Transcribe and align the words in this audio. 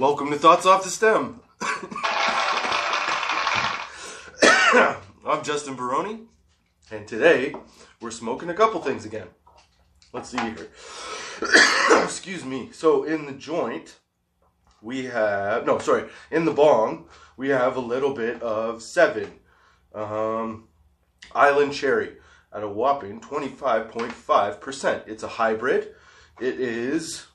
Welcome 0.00 0.30
to 0.30 0.38
Thoughts 0.38 0.64
Off 0.64 0.82
the 0.82 0.88
Stem. 0.88 1.40
I'm 5.26 5.44
Justin 5.44 5.76
Baroni, 5.76 6.20
and 6.90 7.06
today 7.06 7.54
we're 8.00 8.10
smoking 8.10 8.48
a 8.48 8.54
couple 8.54 8.80
things 8.80 9.04
again. 9.04 9.26
Let's 10.14 10.30
see 10.30 10.38
here. 10.38 10.68
Excuse 12.02 12.46
me. 12.46 12.70
So, 12.72 13.04
in 13.04 13.26
the 13.26 13.32
joint, 13.32 13.98
we 14.80 15.04
have, 15.04 15.66
no, 15.66 15.78
sorry, 15.78 16.08
in 16.30 16.46
the 16.46 16.52
bong, 16.52 17.04
we 17.36 17.50
have 17.50 17.76
a 17.76 17.80
little 17.80 18.14
bit 18.14 18.40
of 18.40 18.82
seven 18.82 19.30
um, 19.94 20.68
Island 21.34 21.74
Cherry 21.74 22.16
at 22.54 22.62
a 22.62 22.68
whopping 22.70 23.20
25.5%. 23.20 25.02
It's 25.06 25.24
a 25.24 25.28
hybrid. 25.28 25.94
It 26.40 26.58
is 26.58 27.26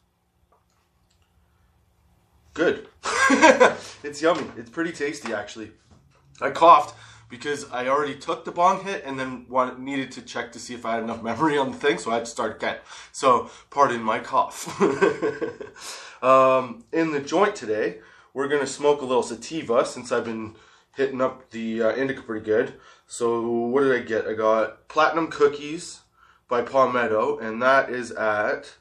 good. 2.55 2.88
it's 4.04 4.22
yummy. 4.22 4.45
It's 4.58 4.72
pretty 4.72 4.91
tasty, 4.91 5.34
actually. 5.34 5.72
I 6.41 6.50
coughed 6.50 6.96
because 7.30 7.70
I 7.72 7.88
already 7.88 8.16
took 8.16 8.46
the 8.46 8.52
bong 8.52 8.84
hit 8.84 9.04
and 9.05 9.20
then 9.20 9.46
wanted, 9.50 9.77
needed 9.77 10.12
to 10.13 10.22
check 10.22 10.52
to 10.54 10.60
see 10.60 10.73
if 10.73 10.86
I 10.86 10.96
had 10.96 11.04
enough 11.04 11.22
memory 11.32 11.58
on 11.58 11.72
the 11.72 11.77
thing, 11.77 11.99
so 11.99 12.10
I 12.10 12.16
had 12.16 12.26
to 12.26 12.32
start 12.32 12.55
again. 12.55 12.77
So, 13.12 13.52
pardon 13.70 14.02
my 14.02 14.20
cough. 14.20 14.82
um, 16.23 16.86
in 16.91 17.12
the 17.12 17.20
joint 17.20 17.55
today, 17.55 17.99
we're 18.34 18.48
going 18.48 18.62
to 18.62 18.68
smoke 18.68 19.02
a 19.02 19.05
little 19.05 19.24
sativa 19.24 19.85
since 19.85 20.12
I've 20.12 20.26
been 20.26 20.55
hitting 20.96 21.22
up 21.22 21.52
the 21.52 21.84
uh, 21.84 21.96
indica 21.96 22.22
pretty 22.22 22.46
good. 22.46 22.76
So, 23.05 23.41
what 23.41 23.82
did 23.82 23.91
I 23.91 23.99
get? 23.99 24.26
I 24.26 24.34
got 24.34 24.88
Platinum 24.88 25.27
Cookies 25.27 26.01
by 26.48 26.62
Palmetto, 26.62 27.38
and 27.38 27.62
that 27.62 27.90
is 27.90 28.12
at 28.12 28.76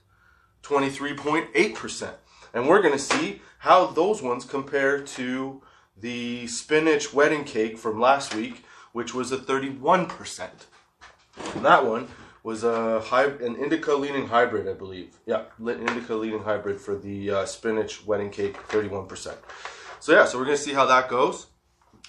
23.8%. 0.62 2.14
And 2.54 2.68
we're 2.68 2.80
going 2.80 2.94
to 2.94 2.98
see 2.98 3.42
how 3.58 3.88
those 3.88 4.22
ones 4.22 4.44
compare 4.44 5.00
to 5.00 5.60
the 6.00 6.46
spinach 6.46 7.12
wedding 7.12 7.44
cake 7.44 7.76
from 7.76 8.00
last 8.00 8.34
week, 8.34 8.64
which 8.92 9.12
was 9.12 9.32
a 9.32 9.36
31%. 9.36 10.48
And 11.54 11.64
that 11.64 11.84
one 11.84 12.08
was 12.44 12.62
a 12.62 13.00
high, 13.00 13.24
an 13.24 13.56
indica 13.56 13.94
leaning 13.94 14.28
hybrid, 14.28 14.68
I 14.68 14.74
believe. 14.74 15.16
Yeah, 15.26 15.42
indica 15.58 16.14
leaning 16.14 16.42
hybrid 16.44 16.80
for 16.80 16.96
the 16.96 17.30
uh, 17.30 17.46
spinach 17.46 18.06
wedding 18.06 18.30
cake, 18.30 18.56
31%. 18.68 19.34
So 19.98 20.12
yeah, 20.12 20.24
so 20.26 20.38
we're 20.38 20.44
gonna 20.44 20.56
see 20.56 20.74
how 20.74 20.86
that 20.86 21.08
goes. 21.08 21.46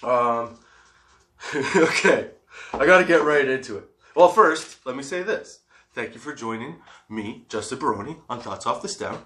Um, 0.02 0.58
okay, 1.54 2.30
I 2.72 2.86
got 2.86 2.98
to 2.98 3.04
get 3.04 3.22
right 3.22 3.48
into 3.48 3.78
it. 3.78 3.84
Well, 4.14 4.28
first, 4.28 4.84
let 4.86 4.96
me 4.96 5.02
say 5.02 5.22
this. 5.22 5.60
Thank 5.96 6.12
you 6.12 6.20
for 6.20 6.34
joining 6.34 6.76
me, 7.08 7.46
Justin 7.48 7.78
Baroni, 7.78 8.18
on 8.28 8.38
Thoughts 8.38 8.66
Off 8.66 8.82
the 8.82 8.88
Stem 8.88 9.16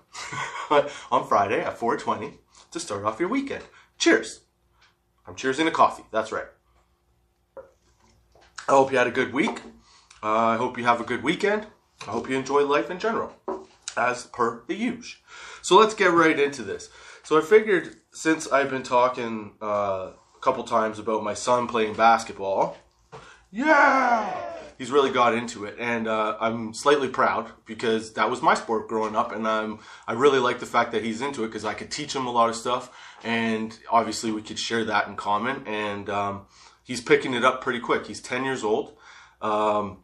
on 1.10 1.26
Friday 1.26 1.60
at 1.60 1.76
4:20 1.76 2.34
to 2.70 2.78
start 2.78 3.04
off 3.04 3.18
your 3.18 3.28
weekend. 3.28 3.64
Cheers. 3.98 4.42
I'm 5.26 5.34
cheersing 5.34 5.66
a 5.66 5.72
coffee. 5.72 6.04
That's 6.12 6.30
right. 6.30 6.46
I 7.56 7.62
hope 8.68 8.92
you 8.92 8.98
had 8.98 9.08
a 9.08 9.10
good 9.10 9.32
week. 9.32 9.62
Uh, 10.22 10.28
I 10.32 10.56
hope 10.58 10.78
you 10.78 10.84
have 10.84 11.00
a 11.00 11.04
good 11.04 11.24
weekend. 11.24 11.66
I 12.06 12.12
hope 12.12 12.30
you 12.30 12.36
enjoy 12.36 12.64
life 12.64 12.88
in 12.88 13.00
general, 13.00 13.32
as 13.96 14.26
per 14.26 14.62
the 14.68 14.76
usual. 14.76 15.20
So 15.62 15.76
let's 15.76 15.94
get 15.94 16.12
right 16.12 16.38
into 16.38 16.62
this. 16.62 16.88
So 17.24 17.36
I 17.36 17.40
figured 17.40 17.96
since 18.12 18.46
I've 18.46 18.70
been 18.70 18.84
talking 18.84 19.54
uh, 19.60 20.12
a 20.36 20.40
couple 20.40 20.62
times 20.62 21.00
about 21.00 21.24
my 21.24 21.34
son 21.34 21.66
playing 21.66 21.94
basketball, 21.94 22.76
yeah, 23.50 24.59
he's 24.80 24.90
really 24.90 25.10
got 25.10 25.34
into 25.34 25.66
it, 25.66 25.76
and 25.78 26.08
uh, 26.08 26.38
I'm 26.40 26.72
slightly 26.72 27.08
proud 27.08 27.52
because 27.66 28.14
that 28.14 28.30
was 28.30 28.40
my 28.40 28.54
sport 28.54 28.88
growing 28.88 29.14
up, 29.14 29.30
and 29.30 29.46
I'm 29.46 29.80
I 30.08 30.14
really 30.14 30.38
like 30.38 30.58
the 30.58 30.64
fact 30.64 30.92
that 30.92 31.04
he's 31.04 31.20
into 31.20 31.44
it 31.44 31.48
because 31.48 31.66
I 31.66 31.74
could 31.74 31.90
teach 31.90 32.16
him 32.16 32.26
a 32.26 32.30
lot 32.30 32.48
of 32.48 32.56
stuff, 32.56 32.90
and 33.22 33.78
obviously 33.90 34.32
we 34.32 34.40
could 34.40 34.58
share 34.58 34.86
that 34.86 35.06
in 35.06 35.16
common, 35.16 35.66
and 35.66 36.08
um, 36.08 36.46
he's 36.82 37.02
picking 37.02 37.34
it 37.34 37.44
up 37.44 37.60
pretty 37.60 37.78
quick. 37.78 38.06
He's 38.06 38.22
10 38.22 38.42
years 38.42 38.64
old. 38.64 38.96
Um, 39.42 39.98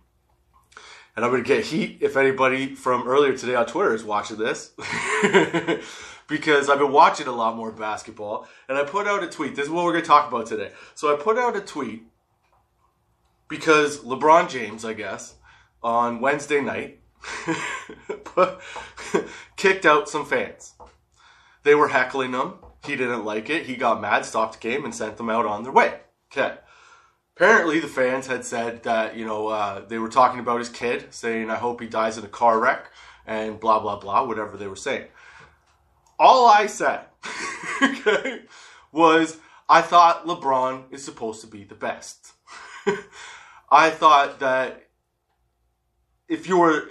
and 1.16 1.24
I'm 1.24 1.30
going 1.30 1.42
to 1.42 1.48
get 1.48 1.64
heat 1.64 1.98
if 2.02 2.18
anybody 2.18 2.74
from 2.74 3.08
earlier 3.08 3.34
today 3.34 3.54
on 3.54 3.64
Twitter 3.64 3.94
is 3.94 4.04
watching 4.04 4.36
this. 4.36 4.72
because 6.28 6.68
I've 6.68 6.78
been 6.78 6.92
watching 6.92 7.26
a 7.26 7.32
lot 7.32 7.56
more 7.56 7.72
basketball. 7.72 8.46
And 8.68 8.76
I 8.76 8.84
put 8.84 9.06
out 9.06 9.22
a 9.22 9.26
tweet. 9.26 9.56
This 9.56 9.64
is 9.64 9.70
what 9.70 9.86
we're 9.86 9.92
going 9.92 10.04
to 10.04 10.08
talk 10.08 10.28
about 10.28 10.44
today. 10.44 10.72
So 10.94 11.14
I 11.14 11.16
put 11.16 11.38
out 11.38 11.56
a 11.56 11.62
tweet 11.62 12.02
because 13.48 14.00
LeBron 14.00 14.48
James, 14.48 14.84
I 14.84 14.92
guess, 14.92 15.34
on 15.82 16.20
Wednesday 16.20 16.60
night, 16.60 17.00
kicked 19.56 19.86
out 19.86 20.08
some 20.08 20.26
fans. 20.26 20.74
They 21.62 21.74
were 21.74 21.88
heckling 21.88 22.32
him. 22.32 22.54
He 22.84 22.96
didn't 22.96 23.24
like 23.24 23.50
it. 23.50 23.66
He 23.66 23.76
got 23.76 24.00
mad, 24.00 24.24
stopped 24.24 24.60
the 24.60 24.68
game, 24.68 24.84
and 24.84 24.94
sent 24.94 25.16
them 25.16 25.30
out 25.30 25.46
on 25.46 25.62
their 25.62 25.72
way. 25.72 26.00
Okay 26.32 26.56
apparently 27.36 27.80
the 27.80 27.86
fans 27.86 28.26
had 28.26 28.44
said 28.44 28.82
that 28.82 29.16
you 29.16 29.24
know 29.24 29.48
uh, 29.48 29.84
they 29.86 29.98
were 29.98 30.08
talking 30.08 30.40
about 30.40 30.58
his 30.58 30.68
kid, 30.68 31.06
saying 31.10 31.50
I 31.50 31.56
hope 31.56 31.80
he 31.80 31.86
dies 31.86 32.18
in 32.18 32.24
a 32.24 32.28
car 32.28 32.58
wreck 32.58 32.90
and 33.26 33.60
blah 33.60 33.80
blah 33.80 33.98
blah, 33.98 34.24
whatever 34.24 34.56
they 34.56 34.66
were 34.66 34.76
saying. 34.76 35.06
All 36.18 36.46
I 36.46 36.66
said 36.66 37.04
okay, 37.82 38.42
was 38.90 39.38
I 39.68 39.82
thought 39.82 40.26
LeBron 40.26 40.92
is 40.92 41.04
supposed 41.04 41.40
to 41.42 41.46
be 41.46 41.64
the 41.64 41.74
best. 41.74 42.32
I 43.70 43.90
thought 43.90 44.40
that 44.40 44.88
if 46.28 46.48
you 46.48 46.58
were 46.58 46.88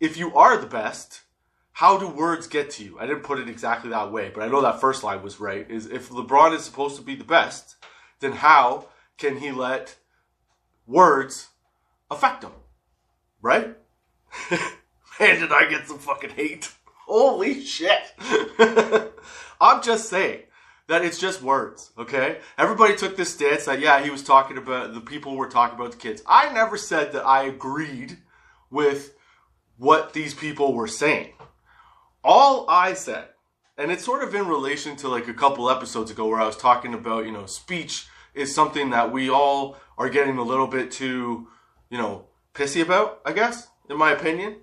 if 0.00 0.16
you 0.16 0.34
are 0.34 0.56
the 0.56 0.66
best, 0.66 1.22
how 1.72 1.98
do 1.98 2.08
words 2.08 2.46
get 2.46 2.70
to 2.72 2.84
you? 2.84 2.98
I 2.98 3.06
didn't 3.06 3.22
put 3.22 3.38
it 3.38 3.48
exactly 3.48 3.90
that 3.90 4.12
way, 4.12 4.30
but 4.34 4.42
I 4.42 4.48
know 4.48 4.60
that 4.62 4.80
first 4.80 5.02
line 5.02 5.22
was 5.22 5.40
right. 5.40 5.68
Is 5.70 5.86
if 5.86 6.10
LeBron 6.10 6.54
is 6.54 6.64
supposed 6.64 6.96
to 6.96 7.02
be 7.02 7.14
the 7.14 7.24
best, 7.24 7.76
then 8.20 8.32
how 8.32 8.88
can 9.18 9.38
he 9.38 9.52
let 9.52 9.96
words 10.86 11.48
affect 12.10 12.44
him? 12.44 12.52
Right? 13.40 13.76
Man, 15.20 15.40
did 15.40 15.52
I 15.52 15.68
get 15.68 15.86
some 15.86 15.98
fucking 15.98 16.30
hate. 16.30 16.72
Holy 17.06 17.62
shit. 17.62 18.14
I'm 19.60 19.82
just 19.82 20.10
saying 20.10 20.42
that 20.88 21.04
it's 21.04 21.18
just 21.18 21.42
words, 21.42 21.90
okay? 21.98 22.38
Everybody 22.56 22.96
took 22.96 23.16
this 23.16 23.34
stance 23.34 23.64
that, 23.64 23.80
yeah, 23.80 24.02
he 24.02 24.10
was 24.10 24.22
talking 24.22 24.56
about, 24.56 24.94
the 24.94 25.00
people 25.00 25.36
were 25.36 25.48
talking 25.48 25.78
about 25.78 25.92
the 25.92 25.98
kids. 25.98 26.22
I 26.26 26.52
never 26.52 26.76
said 26.76 27.12
that 27.12 27.26
I 27.26 27.44
agreed 27.44 28.18
with 28.70 29.14
what 29.76 30.12
these 30.12 30.34
people 30.34 30.74
were 30.74 30.86
saying. 30.86 31.32
All 32.22 32.66
I 32.68 32.94
said, 32.94 33.28
and 33.76 33.90
it's 33.90 34.04
sort 34.04 34.22
of 34.22 34.34
in 34.34 34.46
relation 34.46 34.96
to 34.96 35.08
like 35.08 35.28
a 35.28 35.34
couple 35.34 35.70
episodes 35.70 36.10
ago 36.10 36.28
where 36.28 36.40
I 36.40 36.46
was 36.46 36.56
talking 36.56 36.94
about, 36.94 37.26
you 37.26 37.32
know, 37.32 37.46
speech 37.46 38.06
is 38.34 38.54
something 38.54 38.90
that 38.90 39.12
we 39.12 39.28
all 39.28 39.76
are 39.98 40.08
getting 40.08 40.38
a 40.38 40.42
little 40.42 40.66
bit 40.66 40.90
too, 40.90 41.48
you 41.90 41.98
know, 41.98 42.26
pissy 42.54 42.82
about, 42.82 43.20
I 43.24 43.32
guess, 43.32 43.68
in 43.90 43.98
my 43.98 44.12
opinion. 44.12 44.56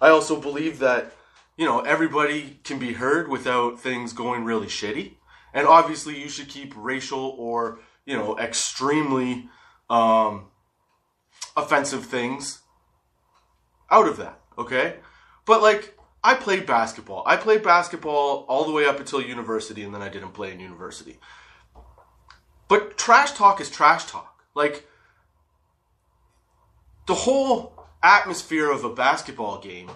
I 0.00 0.08
also 0.08 0.40
believe 0.40 0.78
that, 0.78 1.12
you 1.56 1.64
know, 1.64 1.80
everybody 1.80 2.58
can 2.64 2.78
be 2.78 2.94
heard 2.94 3.28
without 3.28 3.80
things 3.80 4.12
going 4.12 4.44
really 4.44 4.66
shitty. 4.66 5.14
And 5.52 5.66
obviously, 5.66 6.20
you 6.20 6.28
should 6.28 6.48
keep 6.48 6.74
racial 6.76 7.36
or, 7.38 7.78
you 8.04 8.16
know, 8.16 8.36
extremely 8.38 9.48
um, 9.88 10.46
offensive 11.56 12.06
things 12.06 12.60
out 13.90 14.08
of 14.08 14.16
that, 14.16 14.40
okay? 14.58 14.96
But, 15.46 15.62
like, 15.62 15.96
I 16.24 16.34
played 16.34 16.66
basketball. 16.66 17.22
I 17.26 17.36
played 17.36 17.62
basketball 17.62 18.46
all 18.48 18.64
the 18.64 18.72
way 18.72 18.86
up 18.86 18.98
until 18.98 19.20
university, 19.20 19.84
and 19.84 19.94
then 19.94 20.02
I 20.02 20.08
didn't 20.08 20.32
play 20.32 20.52
in 20.52 20.58
university. 20.58 21.18
But 22.66 22.98
trash 22.98 23.32
talk 23.32 23.60
is 23.60 23.70
trash 23.70 24.06
talk. 24.06 24.42
Like, 24.54 24.88
the 27.06 27.14
whole 27.14 27.86
atmosphere 28.02 28.70
of 28.70 28.82
a 28.82 28.92
basketball 28.92 29.60
game 29.60 29.90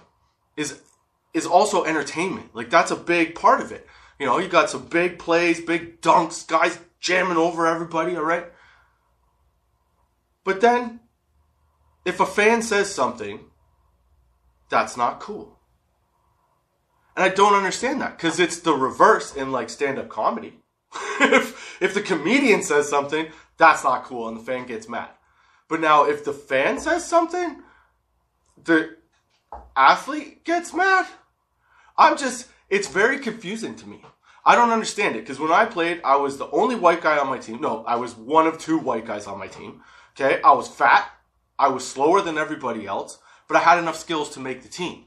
is 0.56 0.83
is 1.38 1.46
also 1.46 1.85
entertainment. 1.85 2.55
Like 2.55 2.69
that's 2.69 2.90
a 2.90 2.96
big 2.96 3.35
part 3.35 3.61
of 3.61 3.73
it. 3.73 3.87
You 4.19 4.26
know, 4.26 4.38
you 4.38 4.49
got 4.49 4.69
some 4.69 4.87
big 4.87 5.19
plays, 5.19 5.61
big 5.61 6.00
dunks, 6.02 6.46
guys 6.46 6.79
jamming 7.00 7.37
over 7.37 7.67
everybody, 7.67 8.17
all 8.17 8.25
right? 8.25 8.46
But 10.44 10.61
then 10.61 11.00
if 12.05 12.20
a 12.20 12.26
fan 12.26 12.62
says 12.62 12.94
something, 12.94 13.40
that's 14.69 14.96
not 14.96 15.20
cool. 15.20 15.58
And 17.17 17.25
I 17.25 17.29
don't 17.29 17.55
understand 17.55 18.00
that 18.00 18.19
cuz 18.19 18.38
it's 18.38 18.61
the 18.61 18.75
reverse 18.75 19.35
in 19.35 19.52
like 19.52 19.70
stand-up 19.70 20.08
comedy. 20.08 20.61
if 21.20 21.81
if 21.81 21.94
the 21.94 22.02
comedian 22.02 22.62
says 22.62 22.88
something, 22.88 23.29
that's 23.56 23.85
not 23.85 24.05
cool, 24.05 24.29
and 24.29 24.37
the 24.37 24.44
fan 24.44 24.67
gets 24.67 24.88
mad. 24.88 25.11
But 25.69 25.81
now, 25.81 26.05
if 26.05 26.25
the 26.25 26.32
fan 26.32 26.81
says 26.81 27.05
something, 27.06 27.62
the 28.64 28.96
athlete 29.76 30.44
gets 30.44 30.73
mad. 30.73 31.06
I'm 31.99 32.17
just, 32.17 32.47
it's 32.71 32.89
very 32.89 33.19
confusing 33.19 33.75
to 33.77 33.89
me. 33.89 34.03
I 34.47 34.55
don't 34.55 34.71
understand 34.71 35.17
it 35.17 35.21
because 35.21 35.41
when 35.41 35.53
I 35.53 35.67
played, 35.67 36.00
I 36.05 36.17
was 36.17 36.39
the 36.39 36.50
only 36.50 36.77
white 36.77 37.03
guy 37.03 37.19
on 37.19 37.29
my 37.29 37.39
team. 37.39 37.61
No, 37.61 37.85
I 37.85 37.97
was 37.97 38.17
one 38.17 38.47
of 38.47 38.56
two 38.56 38.79
white 38.79 39.05
guys 39.05 39.27
on 39.27 39.39
my 39.39 39.49
team. 39.49 39.83
Okay, 40.12 40.41
I 40.43 40.53
was 40.53 40.69
fat, 40.69 41.11
I 41.59 41.69
was 41.69 41.87
slower 41.87 42.23
than 42.23 42.39
everybody 42.39 42.87
else, 42.87 43.19
but 43.47 43.56
I 43.56 43.61
had 43.61 43.79
enough 43.79 43.97
skills 43.97 44.31
to 44.31 44.41
make 44.41 44.62
the 44.62 44.69
team, 44.69 45.05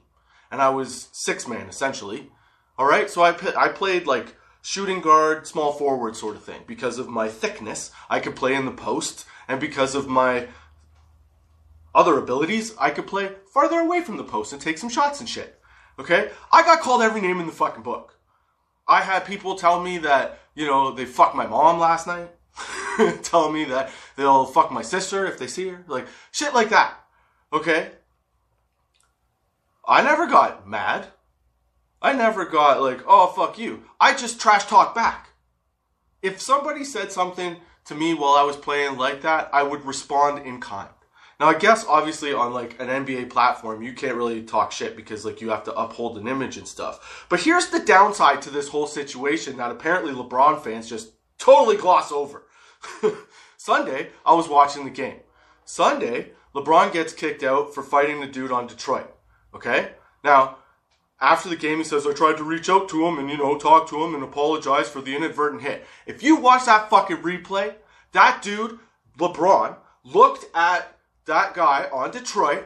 and 0.51 0.61
I 0.61 0.69
was 0.69 1.07
six 1.11 1.47
man 1.47 1.67
essentially. 1.67 2.29
All 2.77 2.85
right, 2.85 3.09
so 3.09 3.23
I 3.23 3.35
I 3.57 3.69
played 3.69 4.05
like 4.05 4.35
shooting 4.61 5.01
guard, 5.01 5.47
small 5.47 5.71
forward 5.71 6.15
sort 6.15 6.35
of 6.35 6.43
thing 6.43 6.61
because 6.67 6.99
of 6.99 7.09
my 7.09 7.29
thickness. 7.29 7.91
I 8.09 8.19
could 8.19 8.35
play 8.35 8.53
in 8.53 8.65
the 8.65 8.71
post, 8.71 9.25
and 9.47 9.59
because 9.59 9.95
of 9.95 10.07
my 10.07 10.47
other 11.95 12.17
abilities, 12.17 12.75
I 12.77 12.89
could 12.89 13.07
play 13.07 13.31
farther 13.53 13.79
away 13.79 14.01
from 14.01 14.17
the 14.17 14.23
post 14.23 14.53
and 14.53 14.61
take 14.61 14.77
some 14.77 14.89
shots 14.89 15.19
and 15.19 15.27
shit. 15.27 15.60
Okay, 16.01 16.31
I 16.51 16.63
got 16.63 16.81
called 16.81 17.03
every 17.03 17.21
name 17.21 17.39
in 17.39 17.45
the 17.45 17.51
fucking 17.51 17.83
book. 17.83 18.17
I 18.87 19.01
had 19.01 19.23
people 19.23 19.53
tell 19.53 19.79
me 19.79 19.99
that 19.99 20.39
you 20.55 20.65
know 20.65 20.91
they 20.91 21.05
fucked 21.05 21.35
my 21.35 21.45
mom 21.45 21.79
last 21.79 22.07
night. 22.07 22.31
tell 23.21 23.51
me 23.51 23.65
that 23.65 23.91
they'll 24.15 24.45
fuck 24.45 24.71
my 24.71 24.81
sister 24.81 25.27
if 25.27 25.37
they 25.37 25.45
see 25.45 25.67
her, 25.67 25.85
like 25.87 26.07
shit 26.31 26.55
like 26.55 26.69
that. 26.69 26.95
Okay, 27.53 27.91
I 29.87 30.01
never 30.01 30.25
got 30.25 30.67
mad. 30.67 31.09
I 32.01 32.13
never 32.13 32.45
got 32.45 32.81
like, 32.81 33.03
oh, 33.05 33.27
fuck 33.27 33.59
you. 33.59 33.83
I 33.99 34.15
just 34.15 34.41
trash 34.41 34.65
talk 34.65 34.95
back. 34.95 35.29
If 36.23 36.41
somebody 36.41 36.83
said 36.83 37.11
something 37.11 37.57
to 37.85 37.93
me 37.93 38.15
while 38.15 38.33
I 38.33 38.41
was 38.41 38.55
playing 38.55 38.97
like 38.97 39.21
that, 39.21 39.51
I 39.53 39.61
would 39.61 39.85
respond 39.85 40.47
in 40.47 40.59
kind. 40.61 40.89
Now, 41.41 41.47
I 41.47 41.57
guess 41.57 41.87
obviously 41.87 42.33
on 42.33 42.53
like 42.53 42.79
an 42.79 42.87
NBA 42.87 43.31
platform, 43.31 43.81
you 43.81 43.93
can't 43.93 44.15
really 44.15 44.43
talk 44.43 44.71
shit 44.71 44.95
because 44.95 45.25
like 45.25 45.41
you 45.41 45.49
have 45.49 45.63
to 45.63 45.73
uphold 45.73 46.19
an 46.19 46.27
image 46.27 46.55
and 46.55 46.67
stuff. 46.67 47.25
But 47.29 47.39
here's 47.39 47.69
the 47.69 47.79
downside 47.79 48.43
to 48.43 48.51
this 48.51 48.67
whole 48.67 48.85
situation 48.85 49.57
that 49.57 49.71
apparently 49.71 50.13
LeBron 50.13 50.63
fans 50.63 50.87
just 50.87 51.13
totally 51.39 51.77
gloss 51.77 52.11
over. 52.11 52.43
Sunday, 53.57 54.09
I 54.23 54.35
was 54.35 54.47
watching 54.47 54.83
the 54.83 54.91
game. 54.91 55.21
Sunday, 55.65 56.33
LeBron 56.53 56.93
gets 56.93 57.11
kicked 57.11 57.41
out 57.41 57.73
for 57.73 57.81
fighting 57.81 58.21
the 58.21 58.27
dude 58.27 58.51
on 58.51 58.67
Detroit. 58.67 59.11
Okay? 59.55 59.93
Now, 60.23 60.57
after 61.19 61.49
the 61.49 61.55
game, 61.55 61.79
he 61.79 61.83
says, 61.83 62.05
I 62.05 62.13
tried 62.13 62.37
to 62.37 62.43
reach 62.43 62.69
out 62.69 62.87
to 62.89 63.03
him 63.07 63.17
and, 63.17 63.31
you 63.31 63.37
know, 63.37 63.57
talk 63.57 63.89
to 63.89 64.03
him 64.03 64.13
and 64.13 64.23
apologize 64.23 64.89
for 64.89 65.01
the 65.01 65.15
inadvertent 65.15 65.63
hit. 65.63 65.87
If 66.05 66.21
you 66.21 66.35
watch 66.35 66.65
that 66.65 66.91
fucking 66.91 67.17
replay, 67.17 67.73
that 68.11 68.43
dude, 68.43 68.77
LeBron, 69.17 69.77
looked 70.03 70.45
at 70.55 70.99
that 71.25 71.53
guy 71.53 71.87
on 71.91 72.11
Detroit 72.11 72.65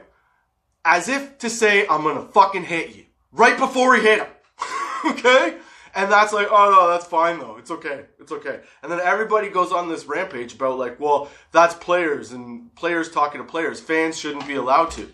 as 0.84 1.10
if 1.10 1.38
to 1.40 1.50
say, 1.50 1.88
I'm 1.88 2.04
gonna 2.04 2.28
fucking 2.28 2.64
hit 2.64 2.96
you. 2.96 3.06
Right 3.32 3.58
before 3.58 3.96
he 3.96 4.02
hit 4.04 4.20
him. 4.20 4.28
okay? 5.06 5.58
And 5.96 6.12
that's 6.12 6.34
like, 6.34 6.48
oh 6.52 6.72
no, 6.72 6.90
that's 6.90 7.06
fine 7.06 7.40
though. 7.40 7.58
It's 7.58 7.72
okay. 7.72 8.06
It's 8.20 8.32
okay. 8.32 8.60
And 8.84 8.92
then 8.92 9.00
everybody 9.00 9.50
goes 9.50 9.72
on 9.72 9.90
this 9.90 10.06
rampage 10.06 10.54
about 10.54 10.78
like, 10.78 11.00
well, 11.00 11.30
that's 11.52 11.74
players 11.74 12.34
and 12.34 12.74
players 12.76 13.10
talking 13.10 13.42
to 13.42 13.48
players. 13.48 13.80
Fans 13.80 14.18
shouldn't 14.18 14.48
be 14.48 14.56
allowed 14.56 14.92
to. 14.92 15.12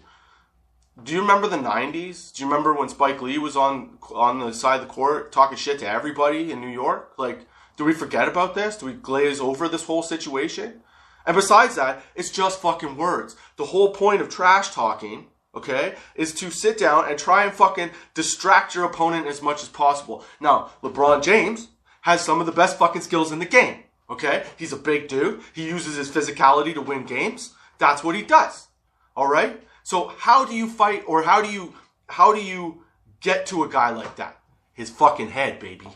Do 1.04 1.14
you 1.14 1.22
remember 1.22 1.48
the 1.48 1.58
'90s? 1.58 2.34
Do 2.34 2.44
you 2.44 2.50
remember 2.50 2.74
when 2.74 2.90
Spike 2.90 3.22
Lee 3.22 3.38
was 3.38 3.56
on 3.56 3.98
on 4.14 4.40
the 4.40 4.52
side 4.52 4.82
of 4.82 4.88
the 4.88 4.94
court 4.94 5.32
talking 5.32 5.58
shit 5.58 5.80
to 5.80 5.88
everybody 5.88 6.52
in 6.52 6.60
New 6.60 6.68
York? 6.68 7.14
Like, 7.18 7.48
do 7.78 7.86
we 7.86 7.94
forget 7.94 8.28
about 8.28 8.56
this? 8.56 8.78
Do 8.78 8.88
we 8.88 8.94
glaze 8.94 9.40
over 9.40 9.68
this 9.70 9.86
whole 9.86 10.04
situation? 10.04 10.82
And 11.26 11.36
besides 11.36 11.76
that, 11.76 12.04
it's 12.16 12.30
just 12.30 12.62
fucking 12.62 12.98
words. 12.98 13.36
The 13.58 13.66
whole 13.66 13.94
point 13.94 14.22
of 14.22 14.30
trash 14.30 14.72
talking, 14.72 15.28
okay, 15.56 15.96
is 16.16 16.34
to 16.36 16.50
sit 16.50 16.78
down 16.78 17.10
and 17.10 17.18
try 17.18 17.44
and 17.44 17.54
fucking 17.54 17.92
distract 18.14 18.76
your 18.76 18.86
opponent 18.86 19.28
as 19.28 19.42
much 19.42 19.62
as 19.62 19.70
possible. 19.70 20.24
Now, 20.40 20.72
LeBron 20.82 21.24
James 21.24 21.68
has 22.02 22.22
some 22.22 22.40
of 22.40 22.46
the 22.46 22.52
best 22.52 22.78
fucking 22.78 23.02
skills 23.02 23.32
in 23.32 23.40
the 23.40 23.46
game, 23.46 23.84
okay? 24.10 24.46
He's 24.58 24.74
a 24.74 24.78
big 24.78 25.08
dude. 25.08 25.42
He 25.54 25.68
uses 25.68 25.96
his 25.96 26.10
physicality 26.10 26.74
to 26.74 26.82
win 26.82 27.06
games. 27.06 27.54
That's 27.78 28.04
what 28.04 28.16
he 28.16 28.24
does. 28.24 28.68
All 29.16 29.28
right? 29.28 29.62
So 29.84 30.08
how 30.18 30.46
do 30.46 30.56
you 30.56 30.70
fight 30.70 31.04
or 31.08 31.24
how 31.24 31.42
do 31.42 31.52
you 31.52 31.74
how 32.08 32.34
do 32.34 32.42
you 32.42 32.84
get 33.20 33.46
to 33.48 33.64
a 33.64 33.70
guy 33.70 33.90
like 33.90 34.16
that? 34.18 34.40
His 34.74 34.90
fucking 34.90 35.30
head, 35.30 35.60
baby. 35.60 35.88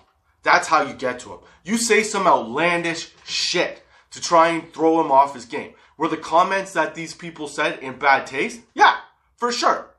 That's 0.44 0.68
how 0.68 0.82
you 0.84 0.94
get 0.94 1.20
to 1.22 1.34
him. 1.34 1.40
You 1.64 1.78
say 1.78 2.04
some 2.04 2.28
outlandish 2.28 3.12
shit 3.26 3.85
to 4.16 4.22
try 4.22 4.48
and 4.48 4.74
throw 4.74 5.00
him 5.00 5.12
off 5.12 5.34
his 5.34 5.46
game. 5.46 5.74
Were 5.98 6.08
the 6.08 6.18
comments 6.18 6.74
that 6.74 6.96
these 6.96 7.14
people 7.14 7.48
said 7.48 7.80
in 7.80 8.00
bad 8.00 8.26
taste? 8.26 8.62
Yeah, 8.74 8.96
for 9.38 9.52
sure. 9.52 9.96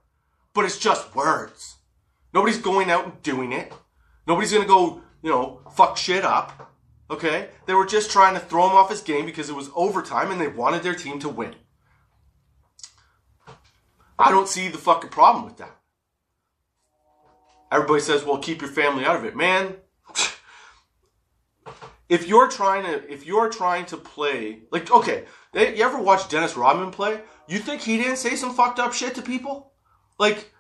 But 0.55 0.65
it's 0.65 0.79
just 0.79 1.15
words. 1.15 1.77
Nobody's 2.33 2.59
going 2.59 2.91
out 2.91 3.05
and 3.05 3.23
doing 3.23 3.53
it. 3.53 3.73
Nobody's 4.27 4.53
gonna 4.53 4.67
go, 4.67 5.03
you 5.23 5.31
know, 5.31 5.61
fuck 5.75 5.97
shit 5.97 6.25
up. 6.25 6.73
Okay? 7.11 7.51
They 7.67 7.75
were 7.75 7.87
just 7.87 8.11
trying 8.11 8.35
to 8.35 8.41
throw 8.41 8.69
him 8.69 8.75
off 8.75 8.91
his 8.91 9.03
game 9.03 9.27
because 9.27 9.49
it 9.51 9.55
was 9.55 9.71
overtime 9.77 10.31
and 10.31 10.41
they 10.41 10.49
wanted 10.49 10.83
their 10.83 10.95
team 10.95 11.19
to 11.21 11.29
win. 11.29 11.55
I 14.19 14.31
don't 14.31 14.49
see 14.49 14.69
the 14.69 14.79
fucking 14.79 15.11
problem 15.11 15.45
with 15.45 15.59
that. 15.59 15.77
Everybody 17.71 18.01
says, 18.01 18.25
well, 18.25 18.39
keep 18.39 18.63
your 18.63 18.71
family 18.71 19.05
out 19.05 19.17
of 19.17 19.25
it. 19.25 19.37
Man, 19.37 19.77
if 22.09 22.27
you're 22.27 22.49
trying 22.49 22.85
to 22.85 23.13
if 23.13 23.27
you're 23.27 23.49
trying 23.49 23.87
to 23.87 23.97
play 23.97 24.63
like 24.71 24.91
okay, 24.91 25.25
you 25.55 25.85
ever 25.85 26.01
watch 26.01 26.29
Dennis 26.29 26.57
Rodman 26.57 26.91
play? 26.91 27.21
You 27.49 27.59
think 27.59 27.83
he 27.83 27.97
didn't 27.97 28.17
say 28.17 28.37
some 28.37 28.55
fucked 28.55 28.79
up 28.79 28.93
shit 28.93 29.15
to 29.15 29.23
people? 29.23 29.73
Like 30.19 30.53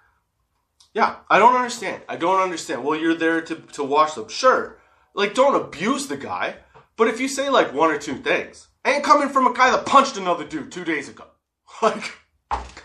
yeah, 0.93 1.16
I 1.28 1.38
don't 1.38 1.56
understand. 1.56 2.02
I 2.08 2.16
don't 2.16 2.40
understand. 2.40 2.84
Well, 2.84 2.98
you're 2.98 3.14
there 3.14 3.40
to 3.43 3.54
to 3.54 3.84
watch 3.84 4.14
them. 4.14 4.28
Sure. 4.28 4.78
Like 5.14 5.34
don't 5.34 5.60
abuse 5.60 6.06
the 6.06 6.16
guy, 6.16 6.56
but 6.96 7.08
if 7.08 7.20
you 7.20 7.28
say 7.28 7.48
like 7.48 7.75
one 7.75 7.90
or 7.90 7.98
two 7.98 8.16
things, 8.16 8.69
ain't 8.84 9.04
coming 9.04 9.28
from 9.28 9.46
a 9.46 9.54
guy 9.54 9.70
that 9.70 9.87
punched 9.87 10.16
another 10.16 10.44
dude 10.44 10.72
2 10.72 10.84
days 10.84 11.08
ago. 11.08 11.25
Like 11.82 12.12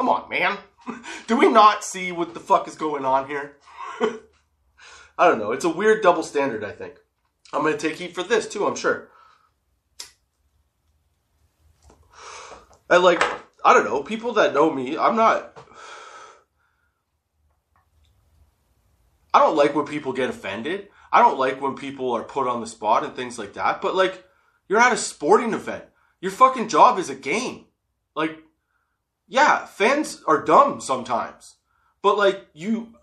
Come 0.02 0.10
on, 0.10 0.30
man. 0.30 0.58
Do 1.28 1.38
we 1.38 1.50
not 1.50 1.84
see 1.84 2.12
what 2.12 2.34
the 2.34 2.40
fuck 2.40 2.68
is 2.68 2.76
going 2.76 3.06
on 3.06 3.28
here? 3.28 3.58
I 5.18 5.28
don't 5.28 5.38
know. 5.38 5.52
It's 5.52 5.66
a 5.66 5.70
weird 5.70 6.02
double 6.02 6.24
standard, 6.24 6.64
I 6.64 6.72
think. 6.72 6.96
I'm 7.54 7.62
going 7.62 7.78
to 7.78 7.80
take 7.80 7.98
heat 7.98 8.16
for 8.16 8.24
this, 8.24 8.48
too, 8.48 8.66
I'm 8.66 8.76
sure. 8.76 9.10
I 12.90 12.98
like, 12.98 13.24
I 13.64 13.74
don't 13.74 13.86
know, 13.86 14.04
people 14.04 14.34
that 14.34 14.54
know 14.54 14.72
me, 14.72 14.98
I'm 14.98 15.16
not. 15.16 15.58
I 19.34 19.40
don't 19.40 19.56
like 19.56 19.76
when 19.76 19.86
people 19.86 20.12
get 20.12 20.30
offended. 20.30 20.90
I 21.12 21.22
don't 21.22 21.40
like 21.40 21.62
when 21.62 21.76
people 21.76 22.12
are 22.12 22.24
put 22.24 22.48
on 22.48 22.62
the 22.62 22.68
spot 22.68 23.04
and 23.04 23.16
things 23.16 23.40
like 23.40 23.54
that. 23.54 23.82
But, 23.82 23.96
like, 23.96 24.26
you're 24.68 24.80
at 24.80 24.94
a 24.94 24.98
sporting 24.98 25.54
event. 25.54 25.86
Your 26.20 26.32
fucking 26.32 26.68
job 26.68 27.00
is 27.00 27.10
a 27.10 27.16
game. 27.16 27.66
Like, 28.16 28.38
yeah, 29.32 29.66
fans 29.66 30.22
are 30.28 30.44
dumb 30.44 30.82
sometimes. 30.82 31.56
But 32.02 32.18
like 32.18 32.48
you 32.54 32.96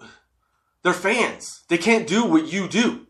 they're 0.82 0.92
fans. 0.92 1.64
They 1.68 1.78
can't 1.78 2.06
do 2.06 2.25
what 2.25 2.52
you 2.52 2.68
do. 2.68 3.07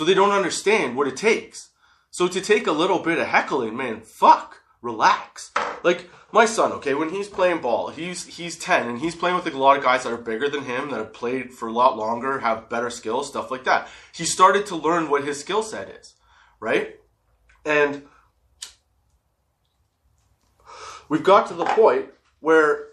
So 0.00 0.06
they 0.06 0.14
don't 0.14 0.32
understand 0.32 0.96
what 0.96 1.08
it 1.08 1.16
takes. 1.18 1.72
So 2.10 2.26
to 2.26 2.40
take 2.40 2.66
a 2.66 2.72
little 2.72 3.00
bit 3.00 3.18
of 3.18 3.26
heckling, 3.26 3.76
man, 3.76 4.00
fuck, 4.00 4.62
relax. 4.80 5.52
Like 5.84 6.08
my 6.32 6.46
son, 6.46 6.72
okay, 6.72 6.94
when 6.94 7.10
he's 7.10 7.28
playing 7.28 7.60
ball, 7.60 7.88
he's 7.88 8.24
he's 8.38 8.56
10 8.56 8.88
and 8.88 8.98
he's 9.00 9.14
playing 9.14 9.36
with 9.36 9.46
a 9.46 9.58
lot 9.58 9.76
of 9.76 9.84
guys 9.84 10.04
that 10.04 10.12
are 10.14 10.16
bigger 10.16 10.48
than 10.48 10.64
him, 10.64 10.88
that 10.88 10.96
have 10.96 11.12
played 11.12 11.52
for 11.52 11.68
a 11.68 11.72
lot 11.74 11.98
longer, 11.98 12.38
have 12.38 12.70
better 12.70 12.88
skills, 12.88 13.28
stuff 13.28 13.50
like 13.50 13.64
that. 13.64 13.88
He 14.14 14.24
started 14.24 14.64
to 14.68 14.74
learn 14.74 15.10
what 15.10 15.24
his 15.24 15.38
skill 15.38 15.62
set 15.62 15.90
is, 15.90 16.14
right? 16.60 16.96
And 17.66 18.04
we've 21.10 21.22
got 21.22 21.46
to 21.48 21.54
the 21.54 21.66
point 21.66 22.06
where 22.38 22.86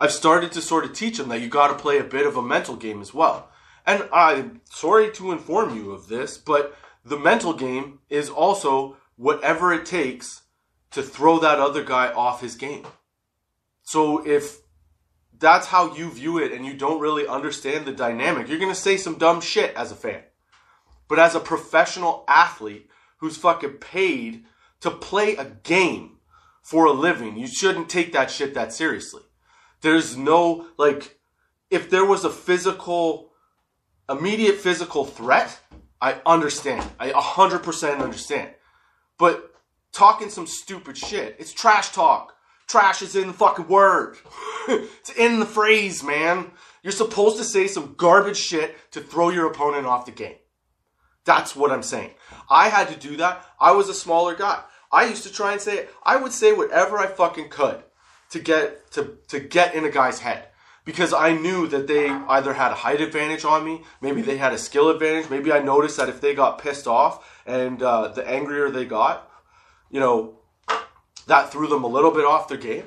I've 0.00 0.10
started 0.10 0.50
to 0.50 0.60
sort 0.60 0.84
of 0.84 0.94
teach 0.94 1.20
him 1.20 1.28
that 1.28 1.40
you 1.40 1.46
got 1.46 1.68
to 1.68 1.74
play 1.74 1.98
a 1.98 2.02
bit 2.02 2.26
of 2.26 2.36
a 2.36 2.42
mental 2.42 2.74
game 2.74 3.00
as 3.00 3.14
well. 3.14 3.50
And 3.86 4.08
I'm 4.12 4.60
sorry 4.64 5.10
to 5.12 5.32
inform 5.32 5.76
you 5.76 5.92
of 5.92 6.08
this, 6.08 6.38
but 6.38 6.76
the 7.04 7.18
mental 7.18 7.52
game 7.52 8.00
is 8.08 8.28
also 8.28 8.96
whatever 9.16 9.72
it 9.72 9.86
takes 9.86 10.42
to 10.90 11.02
throw 11.02 11.38
that 11.38 11.58
other 11.58 11.84
guy 11.84 12.12
off 12.12 12.40
his 12.40 12.56
game. 12.56 12.86
So 13.82 14.26
if 14.26 14.58
that's 15.38 15.68
how 15.68 15.94
you 15.94 16.10
view 16.10 16.38
it 16.38 16.52
and 16.52 16.64
you 16.66 16.74
don't 16.74 17.00
really 17.00 17.26
understand 17.26 17.86
the 17.86 17.92
dynamic, 17.92 18.48
you're 18.48 18.58
going 18.58 18.72
to 18.72 18.80
say 18.80 18.96
some 18.96 19.16
dumb 19.16 19.40
shit 19.40 19.74
as 19.74 19.90
a 19.90 19.96
fan. 19.96 20.22
But 21.08 21.18
as 21.18 21.34
a 21.34 21.40
professional 21.40 22.24
athlete 22.28 22.88
who's 23.18 23.36
fucking 23.36 23.74
paid 23.74 24.44
to 24.80 24.90
play 24.90 25.36
a 25.36 25.44
game 25.44 26.18
for 26.62 26.86
a 26.86 26.92
living. 26.92 27.36
You 27.36 27.46
shouldn't 27.46 27.88
take 27.88 28.12
that 28.12 28.30
shit 28.30 28.54
that 28.54 28.72
seriously. 28.72 29.22
There's 29.80 30.16
no, 30.16 30.66
like, 30.76 31.18
if 31.70 31.88
there 31.90 32.04
was 32.04 32.24
a 32.24 32.30
physical, 32.30 33.29
immediate 34.10 34.56
physical 34.56 35.04
threat, 35.04 35.58
I 36.00 36.20
understand. 36.26 36.88
I 36.98 37.10
100% 37.10 38.00
understand. 38.00 38.50
But 39.18 39.54
talking 39.92 40.30
some 40.30 40.46
stupid 40.46 40.96
shit, 40.96 41.36
it's 41.38 41.52
trash 41.52 41.90
talk. 41.92 42.34
Trash 42.68 43.02
is 43.02 43.16
in 43.16 43.28
the 43.28 43.32
fucking 43.32 43.68
word. 43.68 44.16
it's 44.68 45.10
in 45.10 45.40
the 45.40 45.46
phrase, 45.46 46.02
man. 46.02 46.50
You're 46.82 46.92
supposed 46.92 47.36
to 47.38 47.44
say 47.44 47.66
some 47.66 47.94
garbage 47.96 48.36
shit 48.36 48.76
to 48.92 49.00
throw 49.00 49.28
your 49.30 49.46
opponent 49.46 49.86
off 49.86 50.06
the 50.06 50.12
game. 50.12 50.36
That's 51.24 51.54
what 51.54 51.70
I'm 51.70 51.82
saying. 51.82 52.12
I 52.48 52.68
had 52.68 52.88
to 52.88 52.96
do 52.96 53.16
that. 53.18 53.44
I 53.60 53.72
was 53.72 53.88
a 53.88 53.94
smaller 53.94 54.34
guy. 54.34 54.62
I 54.90 55.06
used 55.06 55.22
to 55.24 55.32
try 55.32 55.52
and 55.52 55.60
say 55.60 55.86
I 56.02 56.16
would 56.16 56.32
say 56.32 56.52
whatever 56.52 56.98
I 56.98 57.06
fucking 57.06 57.50
could 57.50 57.82
to 58.30 58.40
get 58.40 58.90
to 58.92 59.18
to 59.28 59.38
get 59.38 59.74
in 59.74 59.84
a 59.84 59.90
guy's 59.90 60.20
head. 60.20 60.46
Because 60.84 61.12
I 61.12 61.32
knew 61.32 61.66
that 61.68 61.86
they 61.86 62.08
either 62.08 62.54
had 62.54 62.72
a 62.72 62.76
height 62.76 63.00
advantage 63.00 63.44
on 63.44 63.64
me, 63.64 63.82
maybe 64.00 64.22
they 64.22 64.38
had 64.38 64.52
a 64.52 64.58
skill 64.58 64.88
advantage, 64.88 65.30
maybe 65.30 65.52
I 65.52 65.60
noticed 65.60 65.96
that 65.98 66.08
if 66.08 66.20
they 66.20 66.34
got 66.34 66.58
pissed 66.58 66.86
off 66.86 67.42
and 67.46 67.82
uh, 67.82 68.08
the 68.08 68.26
angrier 68.26 68.70
they 68.70 68.84
got, 68.84 69.30
you 69.90 70.00
know, 70.00 70.38
that 71.26 71.52
threw 71.52 71.68
them 71.68 71.84
a 71.84 71.88
little 71.88 72.10
bit 72.10 72.24
off 72.24 72.48
their 72.48 72.58
game. 72.58 72.84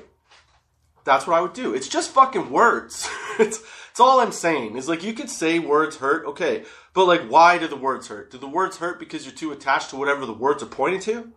That's 1.04 1.26
what 1.26 1.36
I 1.36 1.40
would 1.40 1.52
do. 1.52 1.74
It's 1.74 1.88
just 1.88 2.10
fucking 2.10 2.50
words. 2.50 3.08
it's 3.38 3.62
it's 3.90 4.00
all 4.00 4.20
I'm 4.20 4.32
saying. 4.32 4.76
Is 4.76 4.88
like 4.88 5.04
you 5.04 5.12
could 5.12 5.30
say 5.30 5.58
words 5.58 5.98
hurt, 5.98 6.26
okay, 6.26 6.64
but 6.94 7.04
like 7.04 7.22
why 7.28 7.58
do 7.58 7.68
the 7.68 7.76
words 7.76 8.08
hurt? 8.08 8.30
Do 8.30 8.38
the 8.38 8.48
words 8.48 8.78
hurt 8.78 8.98
because 8.98 9.24
you're 9.24 9.34
too 9.34 9.52
attached 9.52 9.90
to 9.90 9.96
whatever 9.96 10.26
the 10.26 10.32
words 10.32 10.62
are 10.62 10.66
pointing 10.66 11.00
to, 11.00 11.32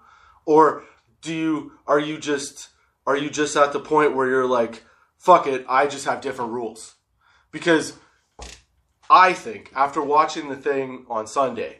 or 0.45 0.83
do 1.21 1.33
you 1.33 1.73
are 1.85 1.99
you 1.99 2.17
just 2.17 2.69
are 3.05 3.17
you 3.17 3.29
just 3.29 3.55
at 3.55 3.73
the 3.73 3.79
point 3.79 4.15
where 4.15 4.27
you're 4.27 4.47
like 4.47 4.83
fuck 5.17 5.47
it, 5.47 5.65
I 5.67 5.87
just 5.87 6.05
have 6.05 6.21
different 6.21 6.51
rules. 6.51 6.95
Because 7.51 7.93
I 9.09 9.33
think 9.33 9.71
after 9.75 10.01
watching 10.01 10.49
the 10.49 10.55
thing 10.55 11.05
on 11.09 11.27
Sunday, 11.27 11.79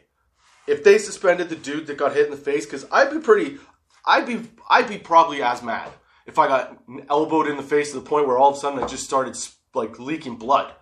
if 0.66 0.84
they 0.84 0.98
suspended 0.98 1.48
the 1.48 1.56
dude 1.56 1.86
that 1.86 1.96
got 1.96 2.14
hit 2.14 2.26
in 2.26 2.30
the 2.30 2.36
face, 2.36 2.66
because 2.66 2.86
I'd 2.92 3.10
be 3.10 3.18
pretty, 3.18 3.58
I'd 4.04 4.26
be, 4.26 4.42
I'd 4.68 4.88
be 4.88 4.98
probably 4.98 5.42
as 5.42 5.62
mad 5.62 5.90
if 6.26 6.38
I 6.38 6.46
got 6.46 6.78
elbowed 7.08 7.48
in 7.48 7.56
the 7.56 7.62
face 7.62 7.90
to 7.92 8.00
the 8.00 8.08
point 8.08 8.26
where 8.26 8.38
all 8.38 8.50
of 8.50 8.56
a 8.56 8.60
sudden 8.60 8.82
I 8.82 8.86
just 8.86 9.04
started 9.04 9.36
like 9.74 9.98
leaking 9.98 10.36
blood. 10.36 10.72